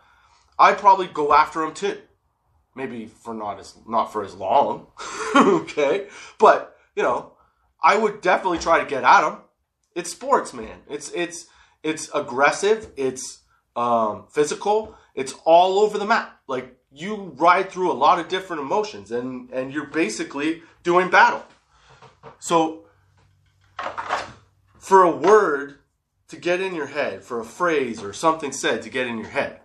I'd 0.59 0.79
probably 0.79 1.07
go 1.07 1.33
after 1.33 1.63
him 1.63 1.75
too. 1.75 1.99
Maybe 2.75 3.07
for 3.07 3.33
not 3.33 3.59
as 3.59 3.75
not 3.89 4.13
for 4.13 4.23
as 4.23 4.35
long, 4.35 4.89
okay, 5.37 6.09
but 6.39 6.77
you 6.95 7.03
know, 7.03 7.33
I 7.83 7.97
would 7.97 8.21
definitely 8.21 8.59
try 8.59 8.81
to 8.81 8.91
get 8.91 9.05
at 9.05 9.27
him. 9.27 9.39
It's 9.95 10.11
sports, 10.11 10.53
man. 10.53 10.81
It's 10.89 11.11
it's 11.13 11.47
it's 11.87 12.11
aggressive. 12.13 12.91
It's 12.97 13.43
um, 13.77 14.27
physical. 14.29 14.97
It's 15.15 15.35
all 15.45 15.79
over 15.79 15.99
the 15.99 16.05
map. 16.05 16.41
Like 16.49 16.77
you 16.91 17.33
ride 17.37 17.71
through 17.71 17.93
a 17.93 17.95
lot 17.95 18.19
of 18.19 18.27
different 18.29 18.63
emotions, 18.63 19.13
and 19.13 19.49
and 19.53 19.73
you're 19.73 19.87
basically 19.87 20.63
doing 20.83 21.11
battle. 21.11 21.45
So 22.41 22.87
for 24.79 25.05
a 25.05 25.17
word 25.17 25.79
to 26.27 26.37
get 26.37 26.61
in 26.61 26.75
your 26.75 26.87
head, 26.87 27.23
for 27.23 27.39
a 27.39 27.45
phrase 27.45 28.03
or 28.03 28.13
something 28.13 28.51
said 28.51 28.83
to 28.83 28.91
get 28.91 29.07
in 29.07 29.17
your 29.17 29.29
head, 29.29 29.61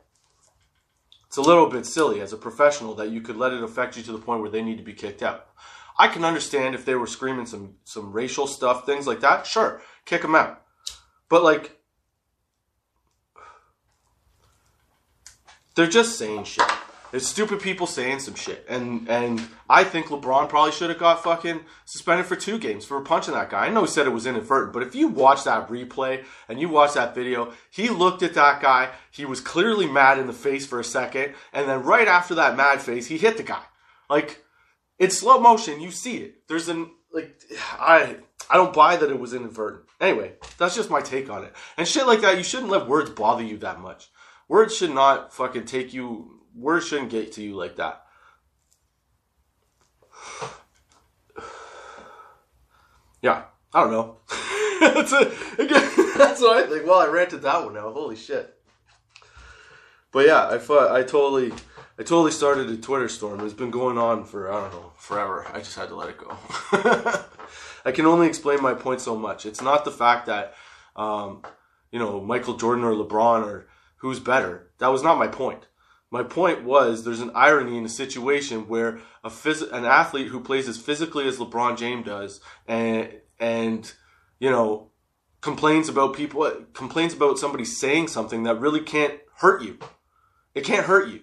it's 1.26 1.38
a 1.38 1.42
little 1.42 1.68
bit 1.68 1.88
silly 1.88 2.22
as 2.22 2.34
a 2.34 2.38
professional 2.38 2.94
that 2.96 3.10
you 3.10 3.22
could 3.22 3.38
let 3.38 3.52
it 3.52 3.64
affect 3.64 3.98
you 3.98 4.04
to 4.04 4.12
the 4.12 4.20
point 4.20 4.42
where 4.42 4.52
they 4.52 4.62
need 4.62 4.78
to 4.78 4.84
be 4.84 4.94
kicked 4.94 5.24
out. 5.24 5.48
I 5.98 6.08
can 6.08 6.24
understand 6.24 6.76
if 6.76 6.86
they 6.86 6.94
were 6.94 7.08
screaming 7.08 7.48
some 7.48 7.78
some 7.84 8.14
racial 8.14 8.46
stuff, 8.46 8.86
things 8.86 9.08
like 9.08 9.22
that. 9.22 9.48
Sure, 9.48 9.82
kick 10.06 10.22
them 10.22 10.36
out. 10.36 10.62
But 11.28 11.44
like 11.44 11.81
they're 15.76 15.88
just 15.88 16.18
saying 16.18 16.46
shit. 16.46 16.70
It's 17.14 17.28
stupid 17.28 17.60
people 17.60 17.88
saying 17.88 18.20
some 18.20 18.36
shit, 18.36 18.66
and 18.70 19.10
and 19.10 19.46
I 19.70 19.84
think 19.84 20.08
LeBron 20.08 20.48
probably 20.48 20.72
should 20.72 20.90
have 20.90 21.00
got 21.00 21.24
fucking 21.24 21.60
suspended 21.84 22.26
for 22.26 22.38
two 22.38 22.58
games 22.58 22.86
for 22.86 23.02
punching 23.02 23.34
that 23.34 23.50
guy. 23.50 23.66
I 23.66 23.70
know 23.70 23.82
he 23.82 23.88
said 23.88 24.08
it 24.08 24.12
was 24.12 24.26
inadvertent, 24.26 24.72
but 24.72 24.84
if 24.84 24.96
you 24.96 25.10
watch 25.10 25.44
that 25.44 25.68
replay 25.68 26.24
and 26.48 26.62
you 26.62 26.70
watch 26.70 26.94
that 26.94 27.14
video, 27.14 27.52
he 27.70 27.90
looked 27.90 28.24
at 28.24 28.34
that 28.36 28.62
guy. 28.62 28.92
He 29.12 29.26
was 29.26 29.42
clearly 29.42 29.88
mad 29.88 30.20
in 30.20 30.28
the 30.28 30.34
face 30.34 30.66
for 30.66 30.80
a 30.80 30.86
second, 30.86 31.34
and 31.52 31.68
then 31.68 31.84
right 31.84 32.08
after 32.08 32.36
that 32.36 32.56
mad 32.56 32.82
face, 32.82 33.08
he 33.08 33.18
hit 33.18 33.36
the 33.36 33.44
guy. 33.44 33.64
Like 34.10 34.42
it's 34.98 35.18
slow 35.18 35.38
motion, 35.38 35.82
you 35.82 35.92
see 35.92 36.18
it. 36.18 36.48
There's 36.48 36.70
an 36.70 36.92
like 37.12 37.42
I 37.74 38.16
I 38.50 38.56
don't 38.56 38.74
buy 38.74 38.96
that 38.96 39.10
it 39.10 39.20
was 39.20 39.34
inadvertent. 39.34 39.84
Anyway, 40.00 40.34
that's 40.58 40.76
just 40.76 40.90
my 40.90 41.02
take 41.02 41.30
on 41.30 41.44
it. 41.44 41.54
And 41.78 41.86
shit 41.86 42.08
like 42.08 42.22
that, 42.22 42.38
you 42.38 42.44
shouldn't 42.44 42.72
let 42.72 42.88
words 42.88 43.10
bother 43.10 43.44
you 43.44 43.58
that 43.58 43.82
much. 43.82 44.10
Words 44.52 44.76
should 44.76 44.92
not 44.92 45.34
fucking 45.34 45.64
take 45.64 45.94
you. 45.94 46.42
Words 46.54 46.86
shouldn't 46.86 47.10
get 47.10 47.32
to 47.34 47.42
you 47.42 47.56
like 47.56 47.78
that. 47.78 48.04
Yeah, 53.24 53.44
I 53.72 53.82
don't 53.82 53.92
know. 53.92 54.18
that's, 54.80 55.14
a, 55.14 55.26
that's 56.18 56.42
what 56.42 56.58
I 56.58 56.68
think. 56.68 56.88
Well, 56.88 57.00
I 57.00 57.06
ranted 57.06 57.44
that 57.44 57.64
one 57.64 57.76
now. 57.76 57.92
Holy 57.92 58.16
shit. 58.16 58.58
But 60.12 60.26
yeah, 60.26 60.48
I 60.48 60.58
thought 60.58 60.92
I 60.92 61.04
totally, 61.04 61.52
I 62.00 62.04
totally 62.04 62.32
started 62.32 62.68
a 62.72 62.78
Twitter 62.78 63.08
storm. 63.08 63.42
It's 63.42 63.54
been 63.54 63.70
going 63.70 64.00
on 64.00 64.26
for 64.26 64.52
I 64.52 64.60
don't 64.60 64.74
know 64.74 64.92
forever. 64.98 65.46
I 65.54 65.60
just 65.60 65.78
had 65.78 65.90
to 65.90 65.96
let 65.96 66.10
it 66.10 66.18
go. 66.18 66.36
I 67.86 67.92
can 67.92 68.08
only 68.08 68.26
explain 68.26 68.60
my 68.60 68.74
point 68.74 69.02
so 69.02 69.16
much. 69.16 69.46
It's 69.46 69.62
not 69.62 69.86
the 69.86 69.92
fact 69.92 70.26
that, 70.26 70.56
um, 70.96 71.44
you 71.92 72.00
know, 72.00 72.20
Michael 72.20 72.58
Jordan 72.58 72.84
or 72.84 72.94
LeBron 72.94 73.46
or 73.46 73.68
who's 74.02 74.20
better. 74.20 74.72
That 74.80 74.88
was 74.88 75.04
not 75.04 75.20
my 75.20 75.28
point. 75.28 75.68
My 76.10 76.24
point 76.24 76.64
was 76.64 77.04
there's 77.04 77.22
an 77.22 77.32
irony 77.36 77.78
in 77.78 77.86
a 77.86 77.90
situation 77.90 78.68
where 78.68 79.00
a 79.24 79.30
phys- 79.30 79.72
an 79.72 79.86
athlete 79.86 80.28
who 80.28 80.42
plays 80.42 80.68
as 80.68 80.78
physically 80.78 81.28
as 81.28 81.38
LeBron 81.38 81.78
James 81.78 82.06
does 82.06 82.42
and 82.68 83.14
and 83.40 83.94
you 84.40 84.50
know 84.50 84.90
complains 85.40 85.88
about 85.88 86.16
people 86.16 86.52
complains 86.74 87.14
about 87.14 87.40
somebody 87.40 87.64
saying 87.64 88.08
something 88.08 88.44
that 88.44 88.60
really 88.60 88.82
can't 88.82 89.20
hurt 89.38 89.62
you. 89.62 89.78
It 90.54 90.66
can't 90.66 90.88
hurt 90.88 91.08
you. 91.08 91.22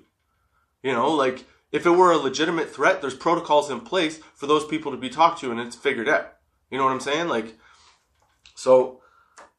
You 0.82 0.92
know, 0.92 1.10
like 1.10 1.44
if 1.72 1.84
it 1.84 1.90
were 1.90 2.12
a 2.12 2.16
legitimate 2.16 2.72
threat, 2.72 3.02
there's 3.02 3.14
protocols 3.14 3.70
in 3.70 3.80
place 3.80 4.20
for 4.36 4.46
those 4.46 4.64
people 4.64 4.92
to 4.92 4.98
be 4.98 5.10
talked 5.10 5.40
to 5.40 5.50
and 5.50 5.60
it's 5.60 5.76
figured 5.76 6.08
out. 6.08 6.32
You 6.70 6.78
know 6.78 6.84
what 6.84 6.92
I'm 6.92 7.00
saying? 7.00 7.28
Like 7.28 7.58
so 8.54 9.02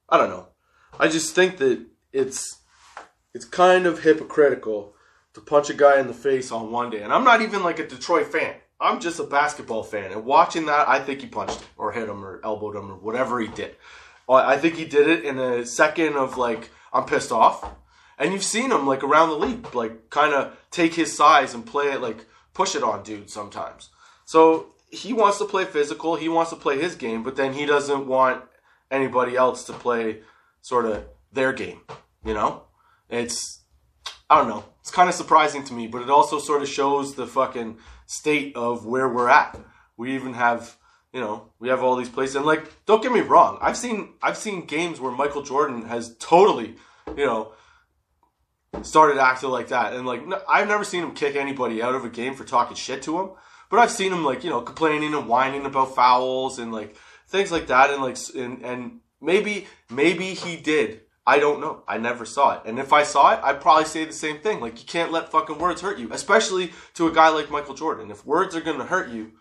I 0.07 0.17
don't 0.17 0.29
know. 0.29 0.47
I 0.97 1.09
just 1.09 1.35
think 1.35 1.57
that 1.57 1.85
it's 2.11 2.58
it's 3.33 3.45
kind 3.45 3.85
of 3.85 4.03
hypocritical 4.03 4.93
to 5.33 5.41
punch 5.41 5.69
a 5.69 5.73
guy 5.73 5.99
in 5.99 6.07
the 6.07 6.13
face 6.13 6.51
on 6.51 6.71
one 6.71 6.89
day. 6.89 7.01
And 7.01 7.13
I'm 7.13 7.23
not 7.23 7.41
even 7.41 7.63
like 7.63 7.79
a 7.79 7.87
Detroit 7.87 8.27
fan. 8.27 8.55
I'm 8.79 8.99
just 8.99 9.19
a 9.19 9.23
basketball 9.23 9.83
fan. 9.83 10.11
And 10.11 10.25
watching 10.25 10.65
that, 10.67 10.87
I 10.87 10.99
think 10.99 11.21
he 11.21 11.27
punched 11.27 11.59
him 11.59 11.67
or 11.77 11.91
hit 11.91 12.09
him 12.09 12.23
or 12.23 12.39
elbowed 12.43 12.75
him 12.75 12.91
or 12.91 12.95
whatever 12.95 13.39
he 13.39 13.47
did. 13.47 13.75
Uh, 14.27 14.35
I 14.35 14.57
think 14.57 14.75
he 14.75 14.85
did 14.85 15.07
it 15.07 15.25
in 15.25 15.37
a 15.37 15.65
second 15.65 16.15
of 16.15 16.37
like, 16.37 16.69
I'm 16.93 17.05
pissed 17.05 17.31
off. 17.31 17.69
And 18.17 18.33
you've 18.33 18.43
seen 18.43 18.71
him 18.71 18.85
like 18.85 19.03
around 19.03 19.29
the 19.29 19.37
league, 19.37 19.73
like 19.73 20.09
kind 20.09 20.33
of 20.33 20.57
take 20.71 20.93
his 20.93 21.15
size 21.15 21.53
and 21.53 21.65
play 21.65 21.91
it 21.91 22.01
like 22.01 22.25
push 22.53 22.75
it 22.75 22.83
on 22.83 23.03
dude 23.03 23.29
sometimes. 23.29 23.89
So 24.25 24.67
he 24.91 25.13
wants 25.13 25.37
to 25.37 25.45
play 25.45 25.65
physical, 25.65 26.15
he 26.15 26.29
wants 26.29 26.49
to 26.51 26.57
play 26.57 26.79
his 26.79 26.95
game, 26.95 27.23
but 27.23 27.35
then 27.35 27.53
he 27.53 27.65
doesn't 27.65 28.07
want 28.07 28.43
anybody 28.91 29.35
else 29.35 29.63
to 29.65 29.73
play 29.73 30.19
sort 30.61 30.85
of 30.85 31.05
their 31.31 31.53
game, 31.53 31.81
you 32.25 32.33
know? 32.33 32.63
It's 33.09 33.59
I 34.29 34.37
don't 34.37 34.47
know. 34.47 34.63
It's 34.81 34.91
kind 34.91 35.09
of 35.09 35.15
surprising 35.15 35.63
to 35.65 35.73
me, 35.73 35.87
but 35.87 36.01
it 36.01 36.09
also 36.09 36.39
sort 36.39 36.61
of 36.61 36.67
shows 36.67 37.15
the 37.15 37.27
fucking 37.27 37.77
state 38.05 38.55
of 38.55 38.85
where 38.85 39.09
we're 39.09 39.29
at. 39.29 39.59
We 39.97 40.15
even 40.15 40.33
have, 40.33 40.77
you 41.11 41.19
know, 41.19 41.51
we 41.59 41.69
have 41.69 41.83
all 41.83 41.95
these 41.95 42.09
places 42.09 42.35
and 42.35 42.45
like 42.45 42.85
don't 42.85 43.01
get 43.01 43.11
me 43.11 43.21
wrong. 43.21 43.57
I've 43.61 43.77
seen 43.77 44.13
I've 44.21 44.37
seen 44.37 44.65
games 44.65 44.99
where 44.99 45.11
Michael 45.11 45.41
Jordan 45.41 45.83
has 45.83 46.15
totally, 46.19 46.75
you 47.17 47.25
know, 47.25 47.53
started 48.83 49.17
acting 49.17 49.49
like 49.49 49.69
that 49.69 49.93
and 49.93 50.05
like 50.05 50.21
I've 50.47 50.67
never 50.67 50.83
seen 50.83 51.03
him 51.03 51.13
kick 51.13 51.35
anybody 51.35 51.81
out 51.81 51.95
of 51.95 52.05
a 52.05 52.09
game 52.09 52.35
for 52.35 52.43
talking 52.43 52.75
shit 52.75 53.01
to 53.03 53.19
him, 53.19 53.31
but 53.69 53.79
I've 53.79 53.91
seen 53.91 54.13
him 54.13 54.23
like, 54.23 54.43
you 54.43 54.51
know, 54.51 54.61
complaining 54.61 55.13
and 55.15 55.27
whining 55.27 55.65
about 55.65 55.95
fouls 55.95 56.59
and 56.59 56.71
like 56.71 56.95
things 57.27 57.51
like 57.51 57.67
that 57.67 57.89
and 57.89 58.01
like 58.01 58.17
and 58.35 58.63
and 58.63 58.99
maybe 59.19 59.67
maybe 59.89 60.35
he 60.35 60.55
did 60.55 61.01
I 61.29 61.37
don't 61.37 61.61
know. 61.61 61.83
I 61.87 61.99
never 61.99 62.25
saw 62.25 62.55
it. 62.55 62.61
And 62.65 62.79
if 62.79 62.91
I 62.91 63.03
saw 63.03 63.33
it, 63.33 63.39
I'd 63.43 63.61
probably 63.61 63.85
say 63.85 64.03
the 64.03 64.13
same 64.13 64.39
thing. 64.39 64.59
Like, 64.59 64.79
you 64.79 64.87
can't 64.87 65.11
let 65.11 65.29
fucking 65.29 65.59
words 65.59 65.79
hurt 65.79 65.99
you, 65.99 66.11
especially 66.11 66.73
to 66.95 67.05
a 67.05 67.11
guy 67.11 67.29
like 67.29 67.51
Michael 67.51 67.75
Jordan. 67.75 68.09
If 68.09 68.25
words 68.25 68.55
are 68.55 68.61
going 68.61 68.79
to 68.79 68.85
hurt 68.85 69.09
you, 69.09 69.33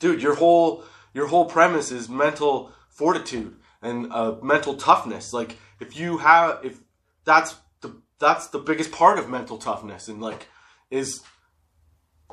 dude, 0.00 0.20
your 0.20 0.34
whole 0.34 0.84
your 1.14 1.28
whole 1.28 1.46
premise 1.46 1.90
is 1.90 2.10
mental 2.10 2.72
fortitude 2.90 3.56
and 3.80 4.12
uh, 4.12 4.34
mental 4.42 4.74
toughness. 4.74 5.32
Like, 5.32 5.56
if 5.80 5.96
you 5.96 6.18
have, 6.18 6.60
if 6.62 6.78
that's 7.24 7.56
the 7.80 8.02
that's 8.18 8.48
the 8.48 8.58
biggest 8.58 8.92
part 8.92 9.18
of 9.18 9.30
mental 9.30 9.56
toughness, 9.56 10.08
and 10.08 10.20
like, 10.20 10.46
is 10.90 11.22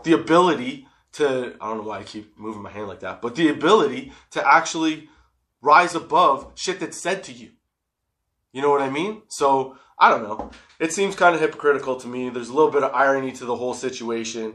the 0.03 0.11
ability 0.11 0.85
to 1.13 1.55
I 1.61 1.69
don't 1.69 1.77
know 1.77 1.83
why 1.83 1.99
I 1.99 2.03
keep 2.03 2.37
moving 2.37 2.61
my 2.61 2.71
hand 2.71 2.89
like 2.89 2.99
that, 2.99 3.21
but 3.21 3.35
the 3.35 3.47
ability 3.47 4.11
to 4.31 4.45
actually 4.45 5.07
rise 5.61 5.95
above 5.95 6.51
shit 6.55 6.81
that's 6.81 6.99
said 6.99 7.23
to 7.23 7.31
you. 7.31 7.51
You 8.53 8.61
know 8.61 8.69
what 8.69 8.81
I 8.81 8.89
mean? 8.89 9.23
So 9.27 9.77
I 9.97 10.09
don't 10.09 10.23
know. 10.23 10.51
It 10.79 10.93
seems 10.93 11.15
kind 11.15 11.35
of 11.35 11.41
hypocritical 11.41 11.95
to 11.97 12.07
me. 12.07 12.29
There's 12.29 12.49
a 12.49 12.53
little 12.53 12.71
bit 12.71 12.83
of 12.83 12.93
irony 12.93 13.31
to 13.33 13.45
the 13.45 13.55
whole 13.55 13.73
situation, 13.73 14.53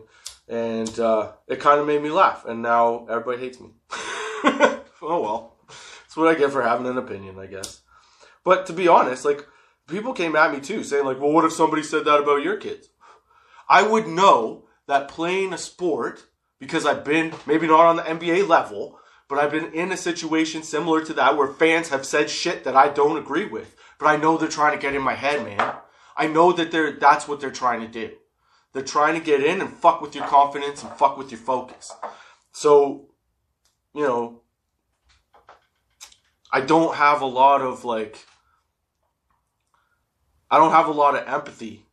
and 0.49 0.99
uh, 1.01 1.33
it 1.49 1.61
kind 1.61 1.81
of 1.81 1.87
made 1.87 2.03
me 2.03 2.11
laugh. 2.11 2.45
And 2.47 2.63
now 2.63 3.07
everybody 3.11 3.39
hates 3.39 3.61
me. 3.61 3.71
oh 3.91 4.81
well, 5.03 5.57
that's 5.67 6.17
what 6.17 6.29
I 6.29 6.39
get 6.39 6.53
for 6.53 6.63
having 6.63 6.87
an 6.87 6.97
opinion, 6.97 7.39
I 7.39 7.47
guess. 7.47 7.83
But 8.45 8.67
to 8.67 8.73
be 8.73 8.89
honest, 8.89 9.25
like 9.25 9.45
people 9.89 10.13
came 10.13 10.37
at 10.37 10.53
me 10.53 10.61
too, 10.61 10.85
saying 10.85 11.05
like, 11.05 11.21
"Well, 11.21 11.33
what 11.33 11.45
if 11.45 11.53
somebody 11.53 11.83
said 11.83 12.05
that 12.05 12.21
about 12.21 12.45
your 12.45 12.57
kids?" 12.57 12.89
I 13.69 13.83
would 13.83 14.07
know 14.07 14.65
that 14.87 15.09
playing 15.09 15.53
a 15.53 15.59
sport 15.59 16.25
because 16.61 16.87
I've 16.87 17.05
been 17.05 17.35
maybe 17.47 17.67
not 17.67 17.87
on 17.87 17.97
the 17.97 18.03
NBA 18.03 18.49
level, 18.49 18.99
but 19.29 19.39
I've 19.39 19.51
been 19.51 19.73
in 19.73 19.93
a 19.93 19.97
situation 19.97 20.63
similar 20.63 21.05
to 21.05 21.15
that 21.15 21.37
where 21.37 21.49
fans 21.49 21.89
have 21.89 22.07
said 22.07 22.31
shit 22.31 22.65
that 22.65 22.77
I 22.77 22.89
don't 22.89 23.19
agree 23.19 23.45
with 23.45 23.75
but 23.99 24.07
I 24.07 24.17
know 24.17 24.37
they're 24.37 24.49
trying 24.49 24.77
to 24.77 24.83
get 24.83 24.95
in 24.95 25.03
my 25.03 25.15
head, 25.15 25.45
man. 25.45 25.75
I 26.17 26.27
know 26.27 26.53
that 26.53 26.71
they're 26.71 26.93
that's 26.93 27.29
what 27.29 27.41
they're 27.41 27.51
trying 27.51 27.81
to 27.81 27.89
do. 27.89 28.15
They're 28.73 28.83
trying 28.83 29.15
to 29.15 29.25
get 29.25 29.43
in 29.43 29.61
and 29.61 29.73
fuck 29.73 30.01
with 30.01 30.15
your 30.15 30.27
confidence 30.27 30.83
and 30.83 30.93
fuck 30.93 31.17
with 31.17 31.31
your 31.31 31.41
focus. 31.41 31.93
So, 32.53 33.07
you 33.95 34.03
know, 34.03 34.43
I 36.53 36.61
don't 36.61 36.95
have 36.95 37.23
a 37.23 37.27
lot 37.27 37.61
of 37.61 37.85
like 37.85 38.27
I 40.51 40.59
don't 40.59 40.73
have 40.73 40.89
a 40.89 40.93
lot 40.93 41.15
of 41.15 41.27
empathy 41.29 41.87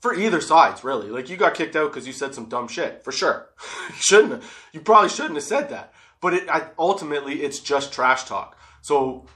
for 0.00 0.14
either 0.14 0.40
sides, 0.40 0.84
really. 0.84 1.08
Like 1.08 1.30
you 1.30 1.36
got 1.36 1.54
kicked 1.54 1.76
out 1.76 1.90
because 1.90 2.06
you 2.06 2.12
said 2.12 2.34
some 2.34 2.48
dumb 2.48 2.68
shit, 2.68 3.02
for 3.02 3.12
sure. 3.12 3.48
you 3.88 3.94
shouldn't. 3.98 4.32
Have, 4.32 4.68
you 4.72 4.80
probably 4.80 5.08
shouldn't 5.08 5.36
have 5.36 5.44
said 5.44 5.70
that. 5.70 5.94
But 6.20 6.34
it 6.34 6.48
I, 6.48 6.68
ultimately, 6.78 7.42
it's 7.42 7.58
just 7.60 7.92
trash 7.92 8.24
talk. 8.24 8.58
So, 8.82 9.26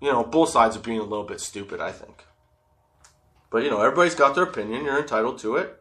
you 0.00 0.10
know, 0.10 0.24
both 0.24 0.50
sides 0.50 0.76
are 0.76 0.80
being 0.80 1.00
a 1.00 1.04
little 1.04 1.26
bit 1.26 1.40
stupid. 1.40 1.80
I 1.80 1.92
think. 1.92 2.24
But 3.50 3.62
you 3.62 3.70
know, 3.70 3.80
everybody's 3.80 4.14
got 4.14 4.34
their 4.34 4.44
opinion. 4.44 4.84
You're 4.84 5.00
entitled 5.00 5.38
to 5.40 5.56
it. 5.56 5.80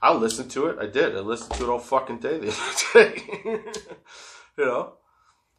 I'll 0.00 0.18
listen 0.18 0.48
to 0.50 0.66
it. 0.66 0.78
I 0.80 0.86
did. 0.86 1.16
I 1.16 1.20
listened 1.20 1.54
to 1.54 1.64
it 1.64 1.70
all 1.70 1.78
fucking 1.78 2.18
day 2.18 2.38
the 2.38 2.48
other 2.94 3.10
day. 3.10 3.62
you 4.56 4.64
know. 4.64 4.94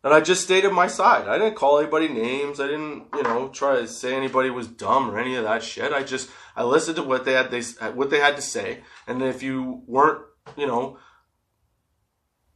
And 0.02 0.14
I 0.14 0.22
just 0.22 0.44
stated 0.44 0.72
my 0.72 0.88
side. 0.88 1.28
I 1.28 1.38
didn't 1.38 1.56
call 1.56 1.78
anybody 1.78 2.08
names. 2.08 2.62
I 2.62 2.68
didn't, 2.68 3.08
you 3.14 3.24
know, 3.24 3.50
try 3.50 3.76
to 3.76 3.88
say 3.88 4.16
anybody 4.16 4.50
was 4.50 4.68
dumb 4.68 5.12
or 5.12 5.20
any 5.20 5.36
of 5.36 5.44
that 5.44 5.62
shit. 5.62 5.92
I 5.92 6.04
just 6.04 6.30
I 6.56 6.64
listened 6.64 6.96
to 6.98 7.04
what 7.04 7.26
they 7.26 7.34
had 7.34 7.52
they 7.52 7.62
what 7.92 8.10
they 8.10 8.20
had 8.20 8.38
to 8.38 8.42
say. 8.42 8.80
And 9.08 9.22
if 9.22 9.44
you 9.44 9.84
weren't, 9.88 10.22
you 10.56 10.68
know, 10.68 10.98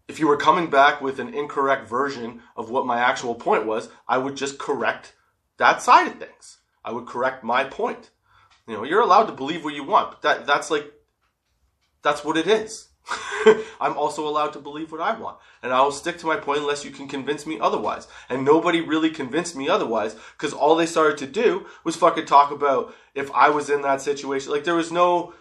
if 0.07 0.19
you 0.19 0.27
were 0.27 0.37
coming 0.37 0.69
back 0.69 1.01
with 1.01 1.19
an 1.19 1.33
incorrect 1.33 1.87
version 1.87 2.41
of 2.55 2.69
what 2.69 2.85
my 2.85 2.99
actual 2.99 3.35
point 3.35 3.65
was, 3.65 3.89
I 4.07 4.17
would 4.17 4.35
just 4.35 4.57
correct 4.57 5.13
that 5.57 5.81
side 5.81 6.07
of 6.07 6.19
things. 6.19 6.57
I 6.83 6.91
would 6.91 7.05
correct 7.05 7.43
my 7.43 7.63
point. 7.63 8.09
You 8.67 8.75
know, 8.75 8.83
you're 8.83 9.01
allowed 9.01 9.25
to 9.25 9.33
believe 9.33 9.63
what 9.63 9.73
you 9.73 9.83
want, 9.83 10.11
but 10.11 10.21
that 10.21 10.45
that's 10.45 10.69
like 10.69 10.91
that's 12.01 12.23
what 12.23 12.37
it 12.37 12.47
is. 12.47 12.89
I'm 13.81 13.97
also 13.97 14.27
allowed 14.27 14.53
to 14.53 14.59
believe 14.59 14.91
what 14.91 15.01
I 15.01 15.17
want. 15.17 15.37
And 15.61 15.73
I 15.73 15.81
will 15.81 15.91
stick 15.91 16.17
to 16.19 16.25
my 16.25 16.37
point 16.37 16.59
unless 16.59 16.85
you 16.85 16.91
can 16.91 17.07
convince 17.07 17.45
me 17.45 17.59
otherwise. 17.59 18.07
And 18.29 18.45
nobody 18.45 18.81
really 18.81 19.09
convinced 19.09 19.55
me 19.55 19.67
otherwise 19.67 20.15
because 20.37 20.53
all 20.53 20.75
they 20.75 20.85
started 20.85 21.17
to 21.19 21.27
do 21.27 21.65
was 21.83 21.95
fucking 21.95 22.25
talk 22.25 22.51
about 22.51 22.95
if 23.13 23.29
I 23.31 23.49
was 23.49 23.69
in 23.69 23.81
that 23.81 24.01
situation. 24.01 24.51
Like 24.51 24.63
there 24.63 24.75
was 24.75 24.91
no, 24.91 25.33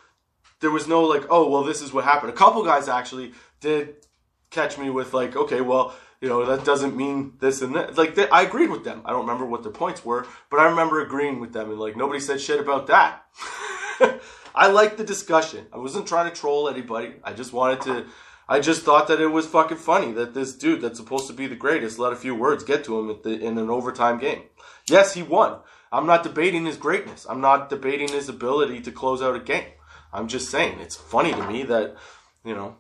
there 0.61 0.73
was 0.73 0.89
no 0.89 1.03
like, 1.05 1.25
oh, 1.31 1.49
well, 1.49 1.63
this 1.63 1.83
is 1.83 1.93
what 1.93 2.05
happened. 2.05 2.33
A 2.33 2.37
couple 2.37 2.65
guys 2.65 2.89
actually 2.89 3.33
did 3.61 3.95
catch 4.53 4.79
me 4.79 4.91
with 4.91 5.13
like, 5.13 5.35
okay, 5.35 5.61
well, 5.61 5.95
you 6.21 6.29
know, 6.29 6.45
that 6.47 6.65
doesn't 6.65 6.97
mean 6.97 7.33
this 7.41 7.63
and 7.63 7.75
that. 7.75 7.99
Like, 7.99 8.15
they, 8.15 8.29
I 8.29 8.43
agreed 8.43 8.71
with 8.71 8.85
them. 8.85 9.03
I 9.05 9.11
don't 9.11 9.23
remember 9.23 9.45
what 9.45 9.65
their 9.65 9.73
points 9.73 10.05
were, 10.05 10.27
but 10.51 10.61
I 10.61 10.67
remember 10.67 11.01
agreeing 11.01 11.41
with 11.41 11.53
them 11.53 11.71
and 11.71 11.81
like 11.81 11.97
nobody 11.97 12.21
said 12.21 12.41
shit 12.41 12.61
about 12.61 12.87
that. 12.87 13.25
I 14.55 14.69
liked 14.69 14.99
the 14.99 15.05
discussion. 15.05 15.67
I 15.73 15.79
wasn't 15.79 16.07
trying 16.07 16.31
to 16.31 16.37
troll 16.37 16.69
anybody. 16.69 17.15
I 17.25 17.33
just 17.33 17.53
wanted 17.53 17.81
to. 17.83 18.07
I 18.49 18.61
just 18.61 18.83
thought 18.83 19.09
that 19.09 19.21
it 19.21 19.29
was 19.29 19.47
fucking 19.47 19.79
funny 19.79 20.13
that 20.13 20.35
this 20.35 20.55
dude 20.55 20.83
that's 20.83 20.99
supposed 20.99 21.27
to 21.29 21.33
be 21.33 21.47
the 21.47 21.57
greatest 21.57 21.99
let 21.99 22.13
a 22.13 22.17
few 22.17 22.35
words 22.35 22.65
get 22.65 22.85
to 22.85 22.99
him 22.99 23.19
the, 23.23 23.41
in 23.41 23.57
an 23.57 23.71
overtime 23.71 24.19
game. 24.19 24.43
Yes, 24.89 25.15
he 25.15 25.23
won. 25.23 25.61
I'm 25.91 26.07
not 26.07 26.23
debating 26.23 26.67
his 26.67 26.77
greatness. 26.77 27.27
I'm 27.29 27.41
not 27.41 27.71
debating 27.71 28.09
his 28.09 28.29
ability 28.29 28.81
to 28.83 28.93
close 28.93 29.23
out 29.23 29.37
a 29.37 29.41
game. 29.41 29.71
I'm 30.13 30.29
just 30.29 30.51
saying 30.51 30.81
it's 30.81 30.97
funny 30.97 31.33
to 31.33 31.49
me 31.49 31.63
that 31.65 31.97
you 32.45 32.55
know 32.55 32.77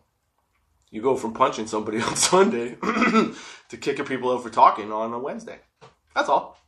you 0.92 1.00
go 1.02 1.16
from 1.16 1.32
punching 1.32 1.66
somebody 1.66 2.00
on 2.02 2.14
Sunday 2.14 2.76
to 2.82 3.76
kicking 3.80 4.04
people 4.04 4.30
out 4.30 4.44
for 4.44 4.50
talking 4.50 4.92
on 4.92 5.12
a 5.12 5.18
Wednesday. 5.18 5.58
That's 6.14 6.28
all. 6.28 6.58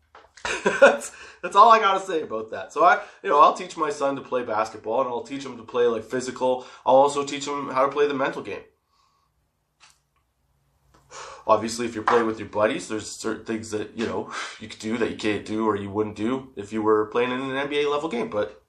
that's 0.81 1.12
that's 1.42 1.57
all 1.57 1.70
I 1.70 1.79
gotta 1.79 2.05
say 2.05 2.22
about 2.22 2.51
that. 2.51 2.72
So 2.72 2.85
I, 2.85 3.01
you 3.22 3.31
know, 3.31 3.40
I'll 3.40 3.55
teach 3.55 3.77
my 3.77 3.90
son 3.90 4.16
to 4.16 4.22
play 4.22 4.42
basketball, 4.42 5.03
and 5.03 5.09
I'll 5.09 5.22
teach 5.22 5.44
him 5.44 5.57
to 5.57 5.62
play 5.62 5.85
like 5.85 6.05
physical. 6.05 6.66
I'll 6.85 6.96
also 6.96 7.25
teach 7.25 7.46
him 7.46 7.70
how 7.70 7.87
to 7.87 7.92
play 7.92 8.09
the 8.09 8.14
mental 8.14 8.42
game. 8.42 8.62
Obviously, 11.46 11.85
if 11.87 11.94
you're 11.94 12.05
playing 12.05 12.27
with 12.27 12.38
your 12.38 12.48
buddies, 12.48 12.88
there's 12.88 13.11
certain 13.11 13.44
things 13.44 13.70
that 13.70 13.96
you 13.96 14.07
know 14.07 14.33
you 14.59 14.68
could 14.68 14.81
do 14.81 14.96
that 14.98 15.11
you 15.11 15.16
can't 15.16 15.44
do 15.44 15.66
or 15.66 15.77
you 15.77 15.90
wouldn't 15.90 16.16
do 16.16 16.53
if 16.57 16.72
you 16.72 16.83
were 16.83 17.07
playing 17.07 17.31
in 17.31 17.40
an 17.40 17.68
NBA 17.68 17.90
level 17.90 18.09
game. 18.09 18.29
But 18.31 18.62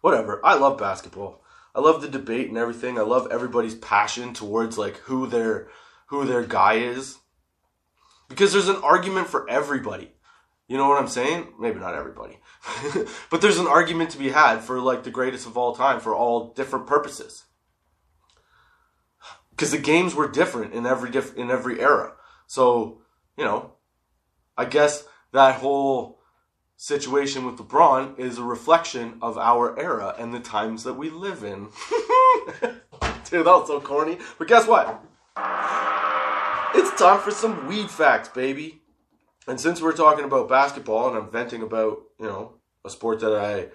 whatever, 0.00 0.44
I 0.44 0.54
love 0.54 0.78
basketball. 0.78 1.43
I 1.74 1.80
love 1.80 2.00
the 2.00 2.08
debate 2.08 2.48
and 2.48 2.58
everything. 2.58 2.98
I 2.98 3.02
love 3.02 3.28
everybody's 3.30 3.74
passion 3.74 4.32
towards 4.32 4.78
like 4.78 4.98
who 4.98 5.26
their 5.26 5.68
who 6.06 6.24
their 6.24 6.44
guy 6.44 6.74
is 6.74 7.18
because 8.28 8.52
there's 8.52 8.68
an 8.68 8.82
argument 8.82 9.28
for 9.28 9.48
everybody. 9.50 10.12
You 10.68 10.76
know 10.76 10.88
what 10.88 11.00
I'm 11.00 11.08
saying? 11.08 11.54
Maybe 11.58 11.80
not 11.80 11.94
everybody. 11.94 12.38
but 13.30 13.40
there's 13.40 13.58
an 13.58 13.66
argument 13.66 14.10
to 14.10 14.18
be 14.18 14.30
had 14.30 14.60
for 14.60 14.80
like 14.80 15.02
the 15.02 15.10
greatest 15.10 15.46
of 15.46 15.58
all 15.58 15.74
time 15.74 16.00
for 16.00 16.14
all 16.14 16.52
different 16.54 16.86
purposes. 16.86 17.44
Cuz 19.56 19.70
the 19.70 19.78
games 19.78 20.14
were 20.14 20.28
different 20.28 20.74
in 20.74 20.86
every 20.86 21.10
diff- 21.10 21.36
in 21.36 21.50
every 21.50 21.80
era. 21.80 22.14
So, 22.46 23.02
you 23.36 23.44
know, 23.44 23.72
I 24.56 24.64
guess 24.64 25.04
that 25.32 25.56
whole 25.56 26.20
situation 26.76 27.44
with 27.44 27.56
LeBron 27.56 28.18
is 28.18 28.38
a 28.38 28.42
reflection 28.42 29.18
of 29.22 29.38
our 29.38 29.78
era 29.78 30.14
and 30.18 30.34
the 30.34 30.40
times 30.40 30.84
that 30.84 30.94
we 30.94 31.10
live 31.10 31.42
in. 31.44 31.68
Dude, 33.30 33.46
that 33.46 33.52
was 33.52 33.68
so 33.68 33.80
corny. 33.80 34.18
But 34.38 34.48
guess 34.48 34.66
what? 34.66 35.02
It's 36.74 37.00
time 37.00 37.20
for 37.20 37.30
some 37.30 37.66
weed 37.66 37.90
facts, 37.90 38.28
baby. 38.28 38.82
And 39.46 39.60
since 39.60 39.80
we're 39.80 39.92
talking 39.92 40.24
about 40.24 40.48
basketball 40.48 41.08
and 41.08 41.16
I'm 41.16 41.30
venting 41.30 41.62
about, 41.62 42.02
you 42.18 42.26
know, 42.26 42.54
a 42.84 42.90
sport 42.90 43.20
that 43.20 43.34
I 43.34 43.68